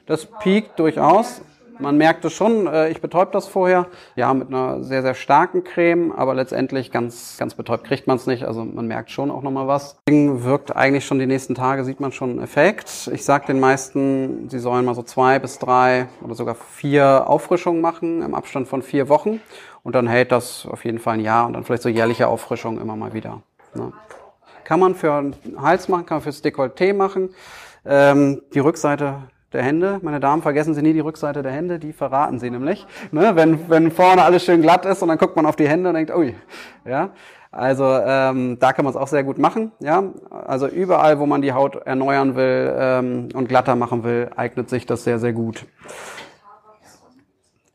[0.06, 1.42] Das piekt durchaus.
[1.80, 3.86] Man merkt es schon, äh, ich betäub das vorher,
[4.16, 8.26] ja, mit einer sehr, sehr starken Creme, aber letztendlich ganz, ganz betäubt kriegt man es
[8.26, 8.44] nicht.
[8.44, 9.96] Also man merkt schon auch nochmal was.
[10.08, 13.10] Ding wirkt eigentlich schon die nächsten Tage, sieht man schon einen Effekt.
[13.12, 17.80] Ich sage den meisten, sie sollen mal so zwei bis drei oder sogar vier Auffrischungen
[17.80, 19.40] machen im Abstand von vier Wochen.
[19.84, 22.80] Und dann hält das auf jeden Fall ein Jahr und dann vielleicht so jährliche Auffrischungen
[22.80, 23.42] immer mal wieder.
[23.74, 23.92] Ne?
[24.64, 27.30] Kann man für den Hals machen, kann man fürs Dekolleté machen.
[27.86, 29.14] Ähm, die Rückseite
[29.52, 29.98] der Hände.
[30.02, 32.86] Meine Damen, vergessen Sie nie die Rückseite der Hände, die verraten Sie nämlich.
[33.12, 33.32] Ne?
[33.34, 35.94] Wenn, wenn vorne alles schön glatt ist und dann guckt man auf die Hände und
[35.94, 36.34] denkt, ui,
[36.84, 37.10] ja.
[37.50, 39.72] Also ähm, da kann man es auch sehr gut machen.
[39.80, 44.68] Ja, also überall, wo man die Haut erneuern will ähm, und glatter machen will, eignet
[44.68, 45.64] sich das sehr, sehr gut.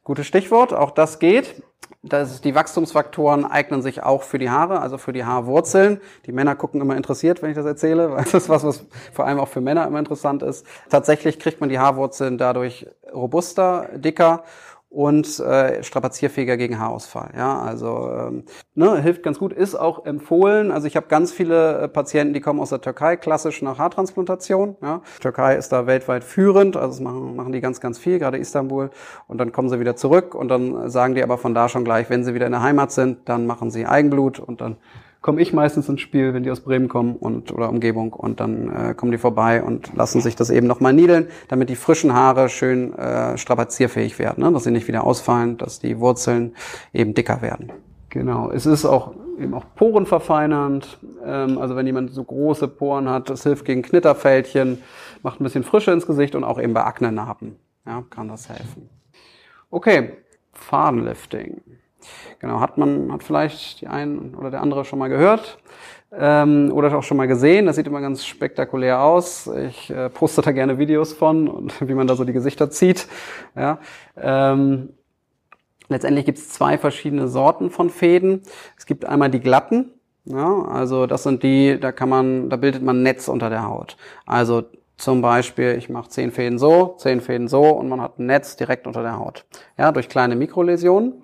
[0.04, 1.64] Gutes Stichwort, auch das geht.
[2.06, 6.02] Das die Wachstumsfaktoren eignen sich auch für die Haare, also für die Haarwurzeln.
[6.26, 9.26] Die Männer gucken immer interessiert, wenn ich das erzähle, weil das ist was, was vor
[9.26, 10.66] allem auch für Männer immer interessant ist.
[10.90, 14.44] Tatsächlich kriegt man die Haarwurzeln dadurch robuster, dicker
[14.94, 17.32] und äh, strapazierfähiger gegen Haarausfall.
[17.36, 18.44] Ja, also ähm,
[18.76, 20.72] ne, hilft ganz gut, ist auch empfohlen.
[20.72, 24.78] Also ich habe ganz viele äh, Patienten, die kommen aus der Türkei, klassisch nach Haartransplantation.
[24.84, 25.02] Ja.
[25.20, 28.92] Türkei ist da weltweit führend, also das machen, machen die ganz, ganz viel, gerade Istanbul.
[29.28, 32.12] Und dann kommen sie wieder zurück und dann sagen die aber von da schon gleich,
[32.12, 34.78] wenn sie wieder in der Heimat sind, dann machen sie Eigenblut und dann
[35.24, 38.70] komme ich meistens ins Spiel, wenn die aus Bremen kommen und oder Umgebung und dann
[38.70, 42.50] äh, kommen die vorbei und lassen sich das eben nochmal niedeln, damit die frischen Haare
[42.50, 44.52] schön äh, strapazierfähig werden, ne?
[44.52, 46.54] dass sie nicht wieder ausfallen, dass die Wurzeln
[46.94, 47.72] eben dicker werden.
[48.10, 51.00] Genau, es ist auch eben auch Porenverfeinernd.
[51.26, 54.84] Ähm, also wenn jemand so große Poren hat, das hilft gegen Knitterfältchen,
[55.24, 57.56] macht ein bisschen Frische ins Gesicht und auch eben bei Akne-Narben
[57.86, 58.90] ja, kann das helfen.
[59.70, 60.18] Okay,
[60.52, 61.62] Fadenlifting.
[62.40, 65.58] Genau, hat man, hat vielleicht die ein oder der andere schon mal gehört
[66.18, 67.66] ähm, oder auch schon mal gesehen.
[67.66, 69.48] Das sieht immer ganz spektakulär aus.
[69.48, 73.08] Ich äh, poste da gerne Videos von und wie man da so die Gesichter zieht.
[73.56, 73.80] Ja,
[74.18, 74.90] ähm,
[75.88, 78.42] letztendlich gibt es zwei verschiedene Sorten von Fäden.
[78.78, 79.92] Es gibt einmal die glatten.
[80.26, 83.98] Ja, also das sind die, da kann man, da bildet man Netz unter der Haut.
[84.26, 84.64] Also
[84.96, 88.56] zum Beispiel, ich mache zehn Fäden so, zehn Fäden so und man hat ein Netz
[88.56, 89.46] direkt unter der Haut.
[89.78, 91.22] Ja, durch kleine Mikroläsionen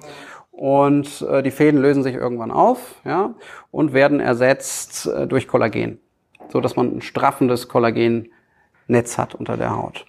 [0.60, 3.34] und äh, die Fäden lösen sich irgendwann auf ja,
[3.72, 6.00] und werden ersetzt äh, durch Kollagen,
[6.50, 10.06] so dass man ein straffendes Kollagennetz hat unter der Haut.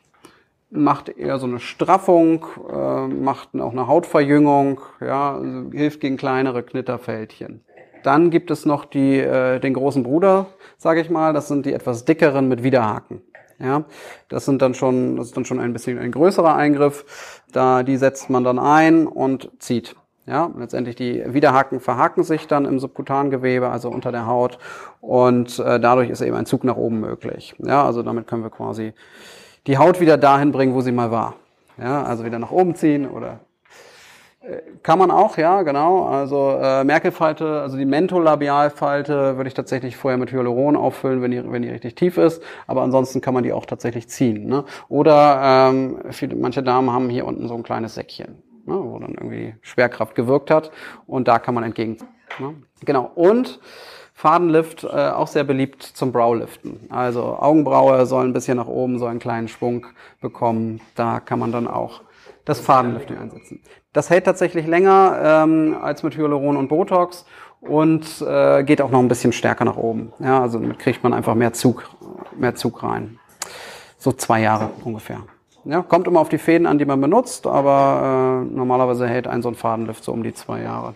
[0.71, 6.65] Macht eher so eine Straffung, äh, macht auch eine Hautverjüngung, ja, also hilft gegen kleinere
[6.65, 7.65] Knitterfältchen.
[8.03, 10.47] Dann gibt es noch die, äh, den großen Bruder,
[10.79, 13.23] sage ich mal, das sind die etwas dickeren mit Widerhaken.
[13.61, 13.85] Ja,
[14.29, 17.43] das sind dann schon, das ist dann schon ein bisschen ein größerer Eingriff.
[17.53, 19.95] Da die setzt man dann ein und zieht.
[20.31, 24.59] Ja, letztendlich die Widerhaken verhaken sich dann im Subkutangewebe, also unter der Haut,
[25.01, 27.57] und äh, dadurch ist eben ein Zug nach oben möglich.
[27.59, 28.93] Ja, also damit können wir quasi
[29.67, 31.35] die Haut wieder dahin bringen, wo sie mal war.
[31.79, 33.41] Ja, also wieder nach oben ziehen oder
[34.43, 36.05] äh, kann man auch, ja, genau.
[36.05, 41.51] Also äh, Merkelfalte, also die Mentolabialfalte würde ich tatsächlich vorher mit Hyaluron auffüllen, wenn die,
[41.51, 42.41] wenn die richtig tief ist.
[42.69, 44.47] Aber ansonsten kann man die auch tatsächlich ziehen.
[44.47, 44.65] Ne?
[44.89, 49.15] Oder ähm, viele, manche Damen haben hier unten so ein kleines Säckchen ne, wo dann
[49.15, 50.71] irgendwie Schwerkraft gewirkt hat.
[51.07, 51.99] Und da kann man entgegen.
[52.39, 52.55] Ne?
[52.85, 53.11] Genau.
[53.15, 53.61] Und
[54.21, 56.81] Fadenlift, äh, auch sehr beliebt zum Browliften.
[56.91, 59.87] Also Augenbraue soll ein bisschen nach oben, soll einen kleinen Schwung
[60.21, 60.81] bekommen.
[60.95, 62.03] Da kann man dann auch
[62.45, 63.63] das Fadenlifting einsetzen.
[63.95, 67.25] Das hält tatsächlich länger ähm, als mit Hyaluron und Botox
[67.61, 70.13] und äh, geht auch noch ein bisschen stärker nach oben.
[70.19, 71.89] Ja, also damit kriegt man einfach mehr Zug,
[72.37, 73.19] mehr Zug rein.
[73.97, 75.23] So zwei Jahre ungefähr.
[75.65, 79.43] Ja, kommt immer auf die Fäden an, die man benutzt, aber äh, normalerweise hält ein
[79.43, 80.95] so ein Fadenlift so um die zwei Jahre.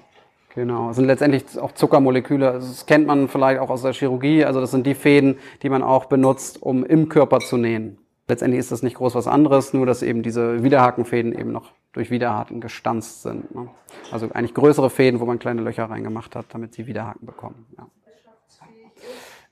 [0.54, 2.52] Genau, das sind letztendlich auch Zuckermoleküle.
[2.52, 4.44] Das kennt man vielleicht auch aus der Chirurgie.
[4.44, 7.98] Also das sind die Fäden, die man auch benutzt, um im Körper zu nähen.
[8.28, 12.10] Letztendlich ist das nicht groß was anderes, nur dass eben diese Widerhakenfäden eben noch durch
[12.10, 13.54] Widerhaken gestanzt sind.
[13.54, 13.68] Ne?
[14.12, 17.66] Also eigentlich größere Fäden, wo man kleine Löcher reingemacht hat, damit sie Widerhaken bekommen.
[17.76, 17.86] Ja.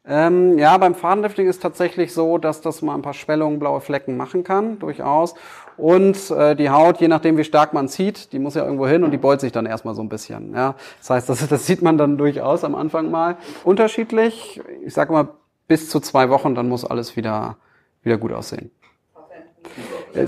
[0.04, 4.16] Ähm, ja, beim Fadenlifting ist tatsächlich so, dass das mal ein paar Schwellungen, blaue Flecken
[4.16, 5.34] machen kann, durchaus.
[5.76, 9.04] Und äh, die Haut, je nachdem wie stark man zieht, die muss ja irgendwo hin
[9.04, 10.54] und die beult sich dann erstmal so ein bisschen.
[10.54, 13.36] Ja, das heißt, das, das sieht man dann durchaus am Anfang mal.
[13.62, 15.28] Unterschiedlich, ich sage mal
[15.68, 17.56] bis zu zwei Wochen, dann muss alles wieder
[18.02, 18.70] wieder gut aussehen.
[20.14, 20.26] Äh,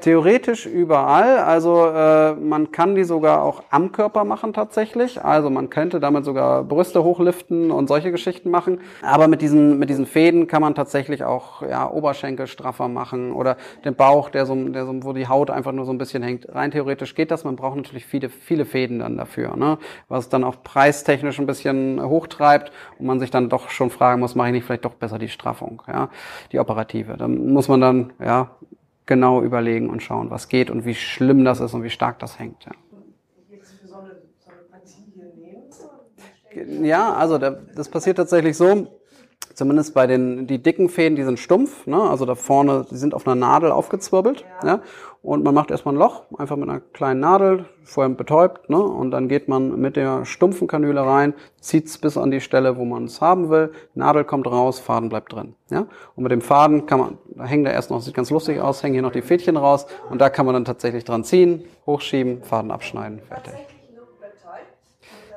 [0.00, 1.38] Theoretisch überall.
[1.38, 5.24] Also äh, man kann die sogar auch am Körper machen tatsächlich.
[5.24, 8.80] Also man könnte damit sogar Brüste hochliften und solche Geschichten machen.
[9.02, 13.56] Aber mit diesen mit diesen Fäden kann man tatsächlich auch ja Oberschenkel straffer machen oder
[13.84, 16.52] den Bauch, der so, der so wo die Haut einfach nur so ein bisschen hängt.
[16.54, 17.44] Rein theoretisch geht das.
[17.44, 19.78] Man braucht natürlich viele viele Fäden dann dafür, ne?
[20.08, 24.34] was dann auch preistechnisch ein bisschen hochtreibt und man sich dann doch schon fragen muss,
[24.34, 26.08] mache ich nicht vielleicht doch besser die Straffung, ja,
[26.52, 27.16] die operative.
[27.16, 28.50] Dann muss man dann ja
[29.06, 32.38] genau überlegen und schauen, was geht und wie schlimm das ist und wie stark das
[32.38, 32.64] hängt.
[32.64, 32.72] Ja.
[36.54, 39.01] Ja, also das passiert tatsächlich so,
[39.54, 42.00] zumindest bei den die dicken Fäden, die sind stumpf, ne?
[42.00, 44.44] also da vorne, die sind auf einer Nadel aufgezwirbelt.
[44.62, 44.68] Ja.
[44.68, 44.80] ja?
[45.22, 48.78] Und man macht erstmal ein Loch, einfach mit einer kleinen Nadel, vorher betäubt, ne?
[48.82, 52.84] und dann geht man mit der stumpfen Kanüle rein, zieht's bis an die Stelle, wo
[52.84, 55.54] man es haben will, Nadel kommt raus, Faden bleibt drin.
[55.70, 55.86] Ja?
[56.16, 58.82] Und mit dem Faden kann man, Da hängen da erst noch, sieht ganz lustig aus,
[58.82, 62.42] hängen hier noch die Fädchen raus und da kann man dann tatsächlich dran ziehen, hochschieben,
[62.42, 63.71] Faden abschneiden, fertig.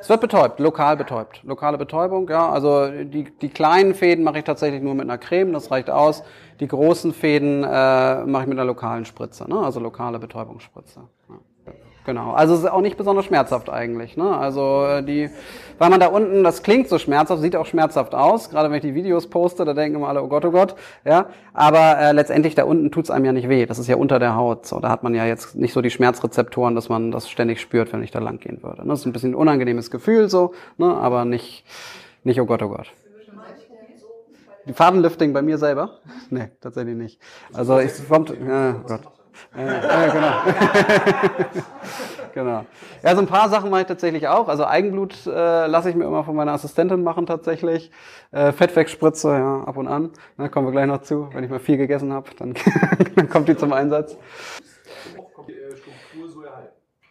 [0.06, 1.42] Es wird betäubt, lokal betäubt.
[1.46, 2.48] Lokale Betäubung, ja.
[2.48, 6.22] Also die, die kleinen Fäden mache ich tatsächlich nur mit einer Creme, das reicht aus.
[6.60, 9.58] Die großen Fäden äh, mache ich mit einer lokalen Spritze, ne?
[9.58, 11.00] also lokale Betäubungsspritze.
[12.06, 12.34] Genau.
[12.34, 14.16] Also es ist auch nicht besonders schmerzhaft eigentlich.
[14.16, 14.38] Ne?
[14.38, 15.30] Also äh, die,
[15.80, 18.52] weil man da unten, das klingt so schmerzhaft, sieht auch schmerzhaft aus.
[18.52, 20.76] Gerade wenn ich die Videos poste, da denken immer alle, oh Gott, oh Gott.
[21.04, 21.28] Ja.
[21.54, 23.66] Aber äh, letztendlich da unten tut's einem ja nicht weh.
[23.66, 24.68] Das ist ja unter der Haut.
[24.68, 27.92] So, da hat man ja jetzt nicht so die Schmerzrezeptoren, dass man das ständig spürt,
[27.92, 28.84] wenn ich da lang gehen würde.
[28.84, 28.90] Ne?
[28.90, 30.96] Das ist ein bisschen ein unangenehmes Gefühl so, ne?
[30.96, 31.66] aber nicht,
[32.24, 32.92] nicht oh Gott, oh Gott.
[34.68, 36.00] Die Fadenlifting bei mir selber?
[36.32, 37.22] Nee, tatsächlich nicht.
[37.54, 39.15] Also ich kommt, ja, oh
[39.54, 39.66] Gott.
[39.66, 40.34] Ja, genau.
[42.34, 42.66] genau.
[43.04, 44.48] Ja, so ein paar Sachen mache ich tatsächlich auch.
[44.48, 47.92] Also Eigenblut äh, lasse ich mir immer von meiner Assistentin machen tatsächlich.
[48.32, 50.12] Äh, Fettwegspritze, ja, ab und an.
[50.38, 51.30] Da kommen wir gleich noch zu.
[51.34, 52.56] Wenn ich mal viel gegessen habe, dann,
[53.16, 54.18] dann kommt die zum Einsatz.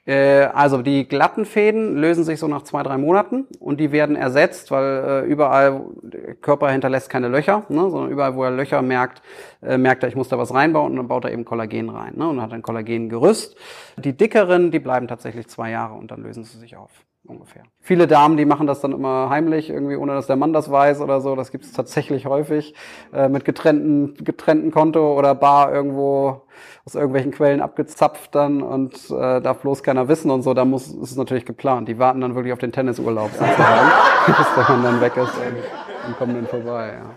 [0.07, 4.17] Äh, also die glatten Fäden lösen sich so nach zwei, drei Monaten und die werden
[4.17, 8.83] ersetzt, weil äh, überall, der Körper hinterlässt keine Löcher, ne, sondern überall, wo er Löcher
[8.83, 9.23] merkt,
[9.63, 12.15] äh, merkt er, ich muss da was reinbauen und dann baut er eben Kollagen rein
[12.17, 13.57] ne, und hat ein Kollagengerüst.
[13.97, 16.91] Die dickeren, die bleiben tatsächlich zwei Jahre und dann lösen sie sich auf
[17.27, 17.63] ungefähr.
[17.81, 21.01] Viele Damen, die machen das dann immer heimlich, irgendwie ohne dass der Mann das weiß
[21.01, 21.37] oder so.
[21.37, 22.75] Das gibt es tatsächlich häufig
[23.13, 26.43] äh, mit getrennten, getrennten Konto oder Bar irgendwo
[26.85, 30.55] aus irgendwelchen Quellen abgezapft dann und äh, darf bloß keiner wissen und so.
[30.55, 31.89] Da muss ist es natürlich geplant.
[31.89, 33.91] Die warten dann wirklich auf den Tennisurlaub sozusagen,
[34.27, 36.95] bis der Mann dann weg ist und, und kommen dann vorbei.
[36.95, 37.11] Ja.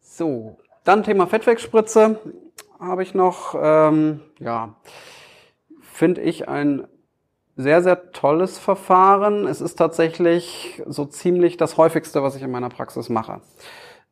[0.00, 2.20] So, dann Thema Fettwegspritze
[2.78, 3.54] habe ich noch.
[3.58, 4.76] Ähm, ja,
[5.80, 6.86] finde ich ein
[7.56, 9.46] sehr, sehr tolles Verfahren.
[9.46, 13.40] Es ist tatsächlich so ziemlich das häufigste, was ich in meiner Praxis mache.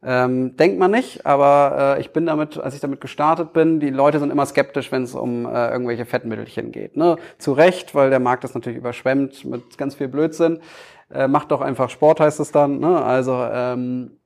[0.05, 3.91] Ähm, denkt man nicht, aber äh, ich bin damit, als ich damit gestartet bin, die
[3.91, 6.97] Leute sind immer skeptisch, wenn es um äh, irgendwelche Fettmittelchen geht.
[6.97, 7.19] Ne?
[7.39, 10.59] Zu Recht, weil der Markt ist natürlich überschwemmt mit ganz viel Blödsinn.
[11.13, 12.81] Äh, macht doch einfach Sport, heißt es dann.
[12.81, 13.01] Ne?
[13.01, 14.19] Also ähm,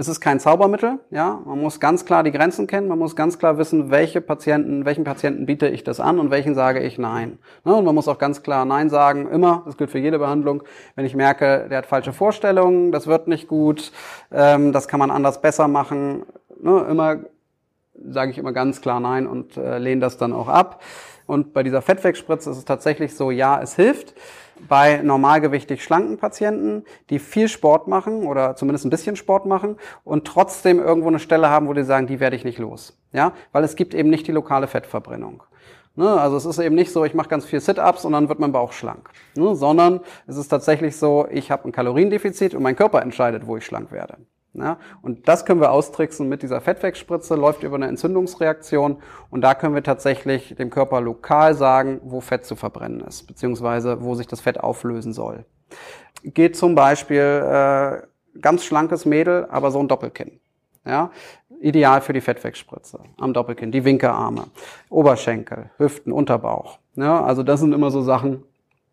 [0.00, 1.42] es ist kein Zaubermittel, ja.
[1.44, 2.88] Man muss ganz klar die Grenzen kennen.
[2.88, 6.54] Man muss ganz klar wissen, welche Patienten, welchen Patienten biete ich das an und welchen
[6.54, 7.38] sage ich nein.
[7.66, 7.74] Ne?
[7.74, 9.28] Und man muss auch ganz klar nein sagen.
[9.28, 9.62] Immer.
[9.66, 10.62] Das gilt für jede Behandlung.
[10.96, 13.92] Wenn ich merke, der hat falsche Vorstellungen, das wird nicht gut,
[14.32, 16.24] ähm, das kann man anders besser machen.
[16.58, 16.86] Ne?
[16.90, 17.18] Immer
[18.02, 20.82] sage ich immer ganz klar nein und äh, lehne das dann auch ab.
[21.26, 24.14] Und bei dieser Fettwegspritze ist es tatsächlich so, ja, es hilft
[24.68, 30.26] bei normalgewichtig schlanken Patienten, die viel Sport machen oder zumindest ein bisschen Sport machen und
[30.26, 32.98] trotzdem irgendwo eine Stelle haben, wo die sagen, die werde ich nicht los.
[33.12, 35.42] Ja, weil es gibt eben nicht die lokale Fettverbrennung.
[35.96, 36.08] Ne?
[36.08, 38.52] Also es ist eben nicht so, ich mache ganz viel Sit-ups und dann wird mein
[38.52, 39.54] Bauch schlank, ne?
[39.56, 43.66] sondern es ist tatsächlich so, ich habe ein Kaloriendefizit und mein Körper entscheidet, wo ich
[43.66, 44.18] schlank werde.
[44.52, 49.54] Ja, und das können wir austricksen mit dieser Fettwegspritze, läuft über eine Entzündungsreaktion und da
[49.54, 54.26] können wir tatsächlich dem Körper lokal sagen, wo Fett zu verbrennen ist, beziehungsweise wo sich
[54.26, 55.44] das Fett auflösen soll.
[56.24, 58.02] Geht zum Beispiel äh,
[58.40, 60.40] ganz schlankes Mädel, aber so ein Doppelkinn.
[60.84, 61.12] Ja,
[61.60, 64.46] ideal für die Fettwegspritze am Doppelkinn, die Winkerarme,
[64.88, 66.78] Oberschenkel, Hüften, Unterbauch.
[66.96, 68.42] Ja, also das sind immer so Sachen,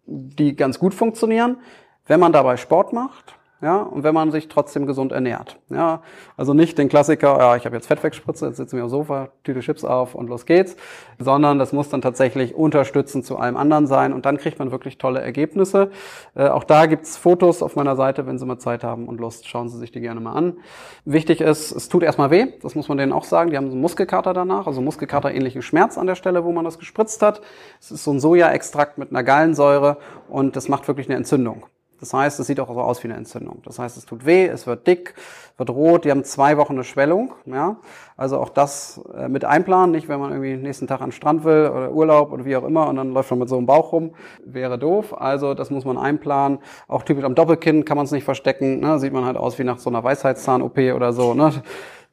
[0.05, 1.57] die ganz gut funktionieren.
[2.05, 5.57] Wenn man dabei Sport macht, ja, und wenn man sich trotzdem gesund ernährt.
[5.69, 6.03] Ja,
[6.35, 9.61] also nicht den Klassiker, ja, ich habe jetzt Fettwegspritze, jetzt sitzen wir auf Sofa, Tüte
[9.61, 10.75] Chips auf und los geht's,
[11.17, 14.99] sondern das muss dann tatsächlich unterstützend zu allem anderen sein und dann kriegt man wirklich
[14.99, 15.89] tolle Ergebnisse.
[16.35, 19.47] Äh, auch da gibt's Fotos auf meiner Seite, wenn Sie mal Zeit haben und Lust,
[19.47, 20.57] schauen Sie sich die gerne mal an.
[21.03, 23.73] Wichtig ist, es tut erstmal weh, das muss man denen auch sagen, die haben so
[23.73, 27.41] einen Muskelkater danach, also Muskelkater ähnlichen Schmerz an der Stelle, wo man das gespritzt hat.
[27.79, 29.97] Es ist so ein Sojaextrakt mit einer Gallensäure
[30.29, 31.65] und das macht wirklich eine Entzündung.
[31.99, 33.61] Das heißt, es sieht auch so aus wie eine Entzündung.
[33.65, 35.15] Das heißt, es tut weh, es wird dick,
[35.57, 36.05] wird rot.
[36.05, 37.33] Die haben zwei Wochen eine Schwellung.
[37.45, 37.77] Ja,
[38.15, 39.91] also auch das äh, mit einplanen.
[39.91, 42.63] Nicht, wenn man irgendwie nächsten Tag an den Strand will oder Urlaub oder wie auch
[42.63, 44.13] immer und dann läuft man mit so einem Bauch rum,
[44.45, 45.19] wäre doof.
[45.19, 46.59] Also das muss man einplanen.
[46.87, 48.79] Auch typisch am Doppelkinn kann man es nicht verstecken.
[48.79, 48.99] Ne?
[48.99, 51.33] Sieht man halt aus wie nach so einer Weisheitszahn-OP oder so.
[51.33, 51.51] Ne?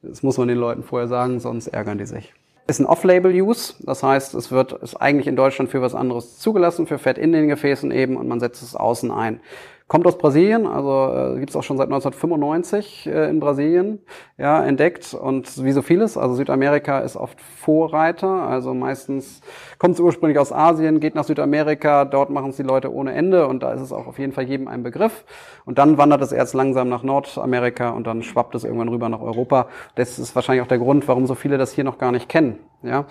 [0.02, 2.34] Das muss man den Leuten vorher sagen, sonst ärgern die sich.
[2.66, 6.86] Ist ein Off-Label-Use, das heißt, es wird ist eigentlich in Deutschland für was anderes zugelassen,
[6.86, 9.40] für Fett in den Gefäßen eben und man setzt es außen ein.
[9.86, 13.98] Kommt aus Brasilien, also äh, gibt es auch schon seit 1995 äh, in Brasilien
[14.38, 15.12] ja, entdeckt.
[15.12, 19.42] Und wie so vieles, also Südamerika ist oft Vorreiter, also meistens
[19.78, 23.46] kommt es ursprünglich aus Asien, geht nach Südamerika, dort machen es die Leute ohne Ende.
[23.46, 25.26] Und da ist es auch auf jeden Fall jedem ein Begriff.
[25.66, 29.20] Und dann wandert es erst langsam nach Nordamerika und dann schwappt es irgendwann rüber nach
[29.20, 29.68] Europa.
[29.96, 32.58] Das ist wahrscheinlich auch der Grund, warum so viele das hier noch gar nicht kennen,
[32.82, 33.04] ja.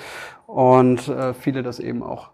[0.47, 2.32] Und äh, viele das eben auch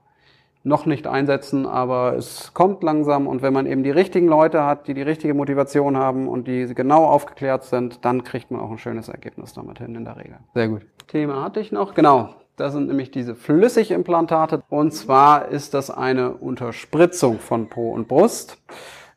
[0.63, 4.87] noch nicht einsetzen, aber es kommt langsam und wenn man eben die richtigen Leute hat,
[4.87, 8.77] die die richtige Motivation haben und die genau aufgeklärt sind, dann kriegt man auch ein
[8.77, 10.37] schönes Ergebnis damit hin in der Regel.
[10.53, 10.81] Sehr gut.
[11.07, 12.29] Thema hatte ich noch, genau.
[12.57, 18.57] Das sind nämlich diese Flüssigimplantate und zwar ist das eine Unterspritzung von Po und Brust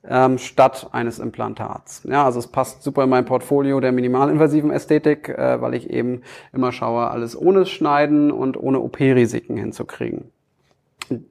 [0.08, 2.02] ähm, statt eines Implantats.
[2.04, 6.22] Ja, also es passt super in mein Portfolio der minimalinvasiven Ästhetik, äh, weil ich eben
[6.52, 10.30] immer schaue, alles ohne Schneiden und ohne OP-Risiken hinzukriegen.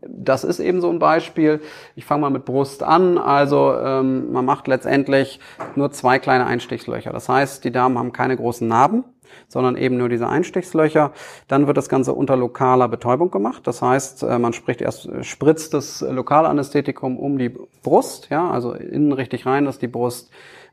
[0.02, 1.62] Das ist eben so ein Beispiel.
[1.96, 3.18] Ich fange mal mit Brust an.
[3.18, 5.40] Also ähm, man macht letztendlich
[5.76, 7.12] nur zwei kleine Einstichslöcher.
[7.12, 9.04] Das heißt, die Damen haben keine großen Narben,
[9.48, 11.12] sondern eben nur diese Einstichslöcher.
[11.48, 13.66] Dann wird das Ganze unter lokaler Betäubung gemacht.
[13.66, 19.12] Das heißt, äh, man spricht erst, spritzt das Lokalanästhetikum um die Brust, ja, also innen
[19.12, 20.32] richtig rein, dass die Brust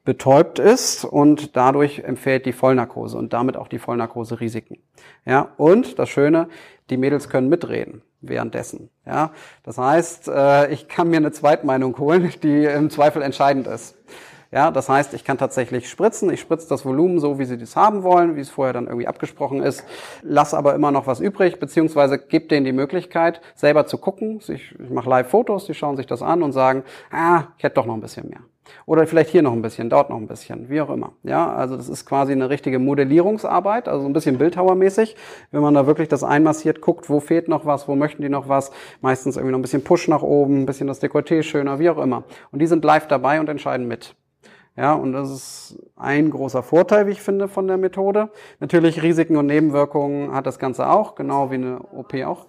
[0.08, 4.78] betäubt ist und dadurch empfiehlt die Vollnarkose und damit auch die Vollnarkose-Risiken.
[5.26, 6.48] Ja, und das Schöne,
[6.88, 8.88] die Mädels können mitreden währenddessen.
[9.04, 9.32] Ja,
[9.64, 13.98] das heißt, äh, ich kann mir eine Zweitmeinung holen, die im Zweifel entscheidend ist.
[14.50, 16.32] Ja, das heißt, ich kann tatsächlich spritzen.
[16.32, 19.08] Ich spritze das Volumen so, wie Sie das haben wollen, wie es vorher dann irgendwie
[19.08, 19.84] abgesprochen ist.
[20.22, 24.38] Lass aber immer noch was übrig, beziehungsweise gebe denen die Möglichkeit, selber zu gucken.
[24.38, 27.84] Ich, ich mache Live-Fotos, die schauen sich das an und sagen, ah, ich hätte doch
[27.84, 28.40] noch ein bisschen mehr.
[28.86, 31.12] Oder vielleicht hier noch ein bisschen, dort noch ein bisschen, wie auch immer.
[31.22, 35.16] Ja, also das ist quasi eine richtige Modellierungsarbeit, also ein bisschen Bildhauermäßig.
[35.50, 38.48] Wenn man da wirklich das einmassiert, guckt, wo fehlt noch was, wo möchten die noch
[38.48, 41.90] was, meistens irgendwie noch ein bisschen Push nach oben, ein bisschen das Dekolleté schöner, wie
[41.90, 42.24] auch immer.
[42.50, 44.14] Und die sind live dabei und entscheiden mit.
[44.78, 48.30] Ja, und das ist ein großer Vorteil, wie ich finde, von der Methode.
[48.60, 52.46] Natürlich Risiken und Nebenwirkungen hat das Ganze auch, genau wie eine OP auch.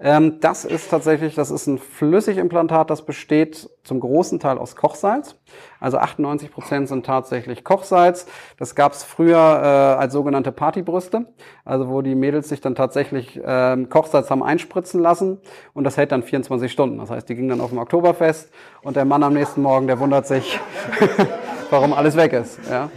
[0.00, 5.36] Ähm, das ist tatsächlich, das ist ein Flüssigimplantat, das besteht zum großen Teil aus Kochsalz.
[5.78, 8.26] Also 98 Prozent sind tatsächlich Kochsalz.
[8.58, 11.26] Das gab es früher äh, als sogenannte Partybrüste,
[11.64, 15.38] also wo die Mädels sich dann tatsächlich äh, Kochsalz haben einspritzen lassen
[15.74, 16.98] und das hält dann 24 Stunden.
[16.98, 18.50] Das heißt, die gingen dann auf dem Oktoberfest
[18.82, 20.58] und der Mann am nächsten Morgen, der wundert sich,
[21.70, 22.58] warum alles weg ist.
[22.68, 22.90] Ja.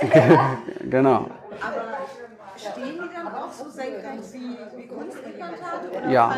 [0.88, 1.26] genau.
[6.10, 6.36] Ja.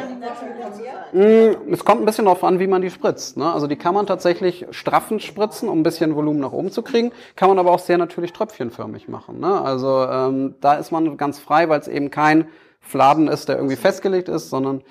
[1.13, 3.37] Mm, es kommt ein bisschen darauf an, wie man die spritzt.
[3.37, 3.51] Ne?
[3.53, 7.13] Also die kann man tatsächlich straffend spritzen, um ein bisschen Volumen nach oben zu kriegen.
[7.37, 9.41] Kann man aber auch sehr natürlich tröpfchenförmig machen.
[9.41, 9.61] Ne?
[9.61, 12.49] Also ähm, da ist man ganz frei, weil es eben kein
[12.81, 14.83] Fladen ist, der irgendwie festgelegt ist, sondern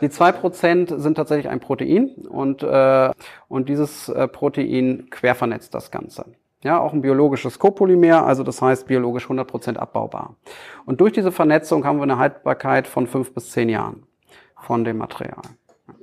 [0.00, 3.10] die zwei Prozent sind tatsächlich ein Protein und, äh,
[3.48, 6.24] und dieses äh, Protein quervernetzt das Ganze.
[6.62, 10.36] Ja, auch ein biologisches Copolymer, also das heißt biologisch 100% abbaubar.
[10.84, 14.06] Und durch diese Vernetzung haben wir eine Haltbarkeit von fünf bis zehn Jahren
[14.56, 15.40] von dem Material.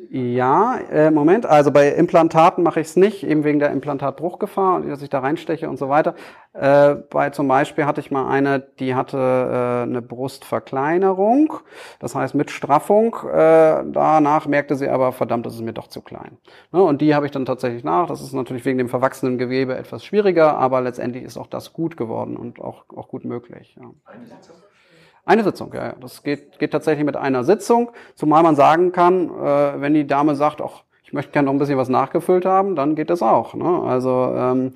[0.10, 5.02] Ja, äh, Moment, also bei Implantaten mache ich es nicht, eben wegen der Implantatbruchgefahr, dass
[5.02, 6.16] ich da reinsteche und so weiter.
[6.54, 11.56] Äh, bei zum Beispiel hatte ich mal eine, die hatte äh, eine Brustverkleinerung,
[12.00, 13.16] das heißt mit Straffung.
[13.26, 16.38] Äh, danach merkte sie aber, verdammt, das ist mir doch zu klein.
[16.72, 18.08] Ne, und die habe ich dann tatsächlich nach.
[18.08, 21.98] Das ist natürlich wegen dem verwachsenen Gewebe etwas schwieriger, aber letztendlich ist auch das gut
[21.98, 23.76] geworden und auch, auch gut möglich.
[23.78, 23.92] Ja.
[25.28, 25.94] Eine Sitzung, ja.
[26.00, 30.36] Das geht, geht tatsächlich mit einer Sitzung, zumal man sagen kann, äh, wenn die Dame
[30.36, 33.54] sagt, ach, ich möchte gerne noch ein bisschen was nachgefüllt haben, dann geht das auch.
[33.54, 33.82] Ne?
[33.86, 34.74] Also ähm,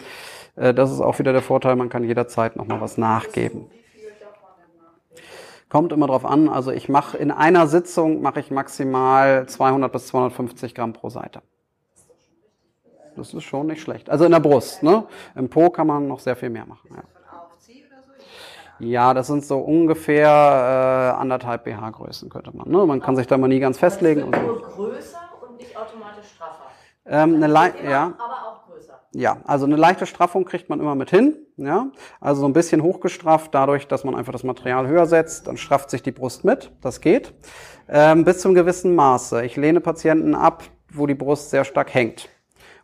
[0.57, 3.71] äh, das ist auch wieder der Vorteil, man kann jederzeit noch mal was nachgeben.
[5.69, 6.49] Kommt immer drauf an.
[6.49, 11.41] Also ich mache in einer Sitzung mache ich maximal 200 bis 250 Gramm pro Seite.
[13.15, 14.09] Das ist schon nicht schlecht.
[14.09, 14.83] Also in der Brust.
[14.83, 15.05] Ne?
[15.33, 16.89] Im Po kann man noch sehr viel mehr machen.
[16.93, 17.03] Ja.
[18.81, 22.67] Ja, das sind so ungefähr äh, anderthalb BH-Größen, könnte man.
[22.67, 22.83] Ne?
[22.85, 24.23] Man kann sich da mal nie ganz festlegen.
[24.23, 26.65] Und nur größer und nicht automatisch straffer.
[27.05, 28.13] Ähm, eine immer, ja.
[28.17, 28.93] Aber auch größer.
[29.13, 31.37] Ja, also eine leichte Straffung kriegt man immer mit hin.
[31.57, 35.57] Ja, also so ein bisschen hochgestrafft, dadurch, dass man einfach das Material höher setzt, dann
[35.57, 36.71] strafft sich die Brust mit.
[36.81, 37.33] Das geht.
[37.87, 39.45] Ähm, bis zum gewissen Maße.
[39.45, 42.29] Ich lehne Patienten ab, wo die Brust sehr stark hängt.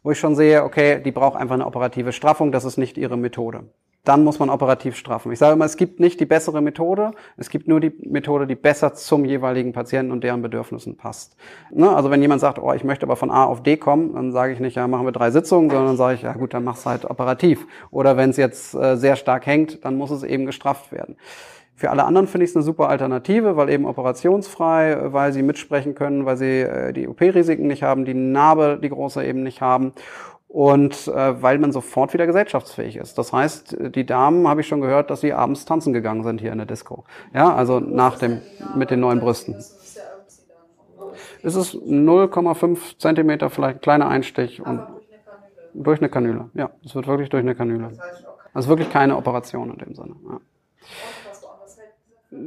[0.04, 3.18] Wo ich schon sehe, okay, die braucht einfach eine operative Straffung, das ist nicht ihre
[3.18, 3.64] Methode
[4.08, 5.32] dann muss man operativ straffen.
[5.32, 8.55] Ich sage immer, es gibt nicht die bessere Methode, es gibt nur die Methode, die
[8.55, 11.36] besser zum jeweiligen Patienten und deren Bedürfnissen passt.
[11.72, 11.89] Ne?
[11.89, 14.53] Also wenn jemand sagt, oh, ich möchte aber von A auf D kommen, dann sage
[14.53, 17.03] ich nicht, ja, machen wir drei Sitzungen, sondern sage ich, ja gut, dann mach's halt
[17.03, 17.68] operativ.
[17.91, 21.18] Oder wenn es jetzt äh, sehr stark hängt, dann muss es eben gestrafft werden.
[21.76, 25.93] Für alle anderen finde ich es eine super Alternative, weil eben operationsfrei, weil sie mitsprechen
[25.95, 29.93] können, weil sie äh, die OP-Risiken nicht haben, die Narbe, die große eben nicht haben
[30.58, 33.20] und äh, weil man sofort wieder gesellschaftsfähig ist.
[33.20, 36.51] Das heißt, die Damen habe ich schon gehört, dass sie abends tanzen gegangen sind hier
[36.51, 37.03] in der Disco.
[37.32, 38.41] Ja, also nach dem
[38.76, 39.53] mit den neuen Brüsten.
[41.43, 44.82] Es ist 0,5 Zentimeter, vielleicht ein kleiner Einstich und
[45.76, 46.49] durch eine Kanüle.
[46.55, 47.91] Ja, es wird wirklich durch eine Kanüle.
[48.55, 50.16] Also wirklich keine Operation in dem Sinne.
[50.28, 50.39] Ja.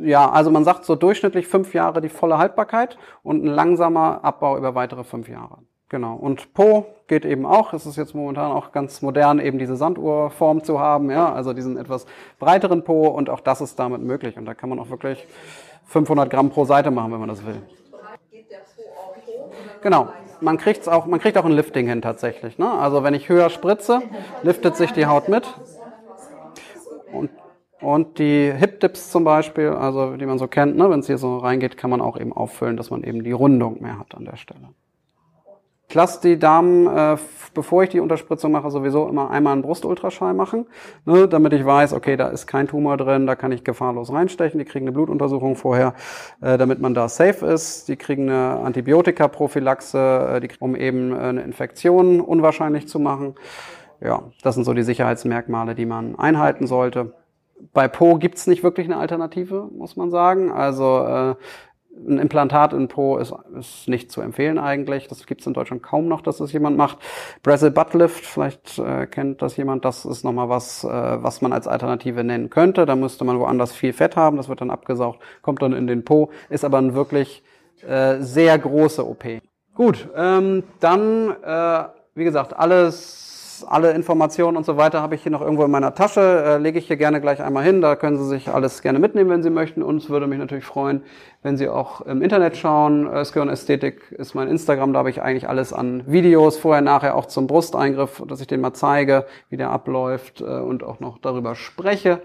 [0.02, 4.58] Ja, also man sagt so durchschnittlich fünf Jahre die volle Haltbarkeit und ein langsamer Abbau
[4.58, 5.58] über weitere fünf Jahre.
[5.90, 6.14] Genau.
[6.14, 7.72] Und Po geht eben auch.
[7.72, 11.76] Es ist jetzt momentan auch ganz modern, eben diese Sanduhrform zu haben, ja, also diesen
[11.76, 12.06] etwas
[12.38, 14.38] breiteren Po und auch das ist damit möglich.
[14.38, 15.26] Und da kann man auch wirklich
[15.86, 17.60] 500 Gramm pro Seite machen, wenn man das will.
[19.82, 20.08] Genau.
[20.40, 22.56] Man kriegt's auch, man kriegt auch ein Lifting hin tatsächlich.
[22.56, 22.70] Ne?
[22.70, 24.00] Also wenn ich höher spritze,
[24.44, 25.52] liftet sich die Haut mit.
[27.12, 27.30] Und,
[27.80, 30.88] und die Hip-Dips zum Beispiel, also die man so kennt, ne?
[30.88, 33.82] wenn es hier so reingeht, kann man auch eben auffüllen, dass man eben die Rundung
[33.82, 34.68] mehr hat an der Stelle.
[35.90, 37.16] Ich lasse die Damen, äh,
[37.52, 40.66] bevor ich die Unterspritzung mache, sowieso immer einmal einen Brustultraschall machen,
[41.04, 44.60] ne, damit ich weiß, okay, da ist kein Tumor drin, da kann ich gefahrlos reinstechen.
[44.60, 45.94] Die kriegen eine Blutuntersuchung vorher,
[46.42, 47.88] äh, damit man da safe ist.
[47.88, 53.34] Die kriegen eine Antibiotikaprophylaxe, äh, die, um eben äh, eine Infektion unwahrscheinlich zu machen.
[54.00, 57.14] Ja, das sind so die Sicherheitsmerkmale, die man einhalten sollte.
[57.72, 60.52] Bei Po gibt's nicht wirklich eine Alternative, muss man sagen.
[60.52, 61.34] Also äh,
[62.06, 65.08] ein Implantat in Po ist, ist nicht zu empfehlen eigentlich.
[65.08, 66.98] Das gibt es in Deutschland kaum noch, dass das jemand macht.
[67.42, 71.52] Brazil Butt Lift, vielleicht äh, kennt das jemand, das ist nochmal was, äh, was man
[71.52, 72.86] als Alternative nennen könnte.
[72.86, 76.04] Da müsste man woanders viel Fett haben, das wird dann abgesaugt, kommt dann in den
[76.04, 77.42] Po, ist aber ein wirklich
[77.86, 79.24] äh, sehr große OP.
[79.74, 81.84] Gut, ähm, dann, äh,
[82.14, 83.30] wie gesagt, alles
[83.64, 86.78] alle Informationen und so weiter habe ich hier noch irgendwo in meiner Tasche, äh, lege
[86.78, 87.80] ich hier gerne gleich einmal hin.
[87.80, 89.82] Da können Sie sich alles gerne mitnehmen, wenn Sie möchten.
[89.82, 91.02] Uns würde mich natürlich freuen,
[91.42, 93.06] wenn Sie auch im Internet schauen.
[93.06, 97.14] Äh, Skirn Ästhetik ist mein Instagram, da habe ich eigentlich alles an Videos, vorher, nachher
[97.14, 101.18] auch zum Brusteingriff, dass ich den mal zeige, wie der abläuft äh, und auch noch
[101.18, 102.20] darüber spreche.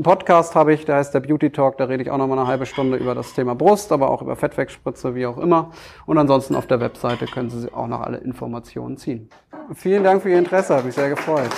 [0.00, 2.38] Einen Podcast habe ich, der heißt der Beauty Talk, da rede ich auch noch mal
[2.38, 5.72] eine halbe Stunde über das Thema Brust, aber auch über Fettwegspritze, wie auch immer.
[6.06, 9.28] Und ansonsten auf der Webseite können Sie auch noch alle Informationen ziehen.
[9.74, 11.50] Vielen Dank für Ihr Interesse, habe mich sehr gefreut.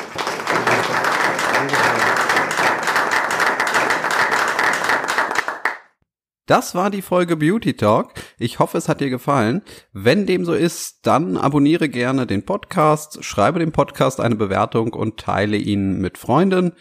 [6.47, 8.15] Das war die Folge Beauty Talk.
[8.37, 9.63] Ich hoffe, es hat dir gefallen.
[9.93, 15.21] Wenn dem so ist, dann abonniere gerne den Podcast, schreibe dem Podcast eine Bewertung und
[15.21, 16.73] teile ihn mit Freunden.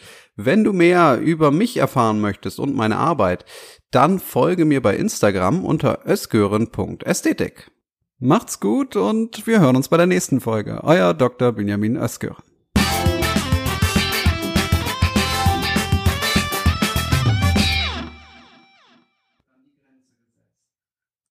[0.45, 3.45] Wenn du mehr über mich erfahren möchtest und meine Arbeit,
[3.91, 7.71] dann folge mir bei Instagram unter ösgören.ästhetik.
[8.19, 10.79] Macht's gut und wir hören uns bei der nächsten Folge.
[10.83, 11.51] Euer Dr.
[11.51, 12.50] Benjamin Özgören.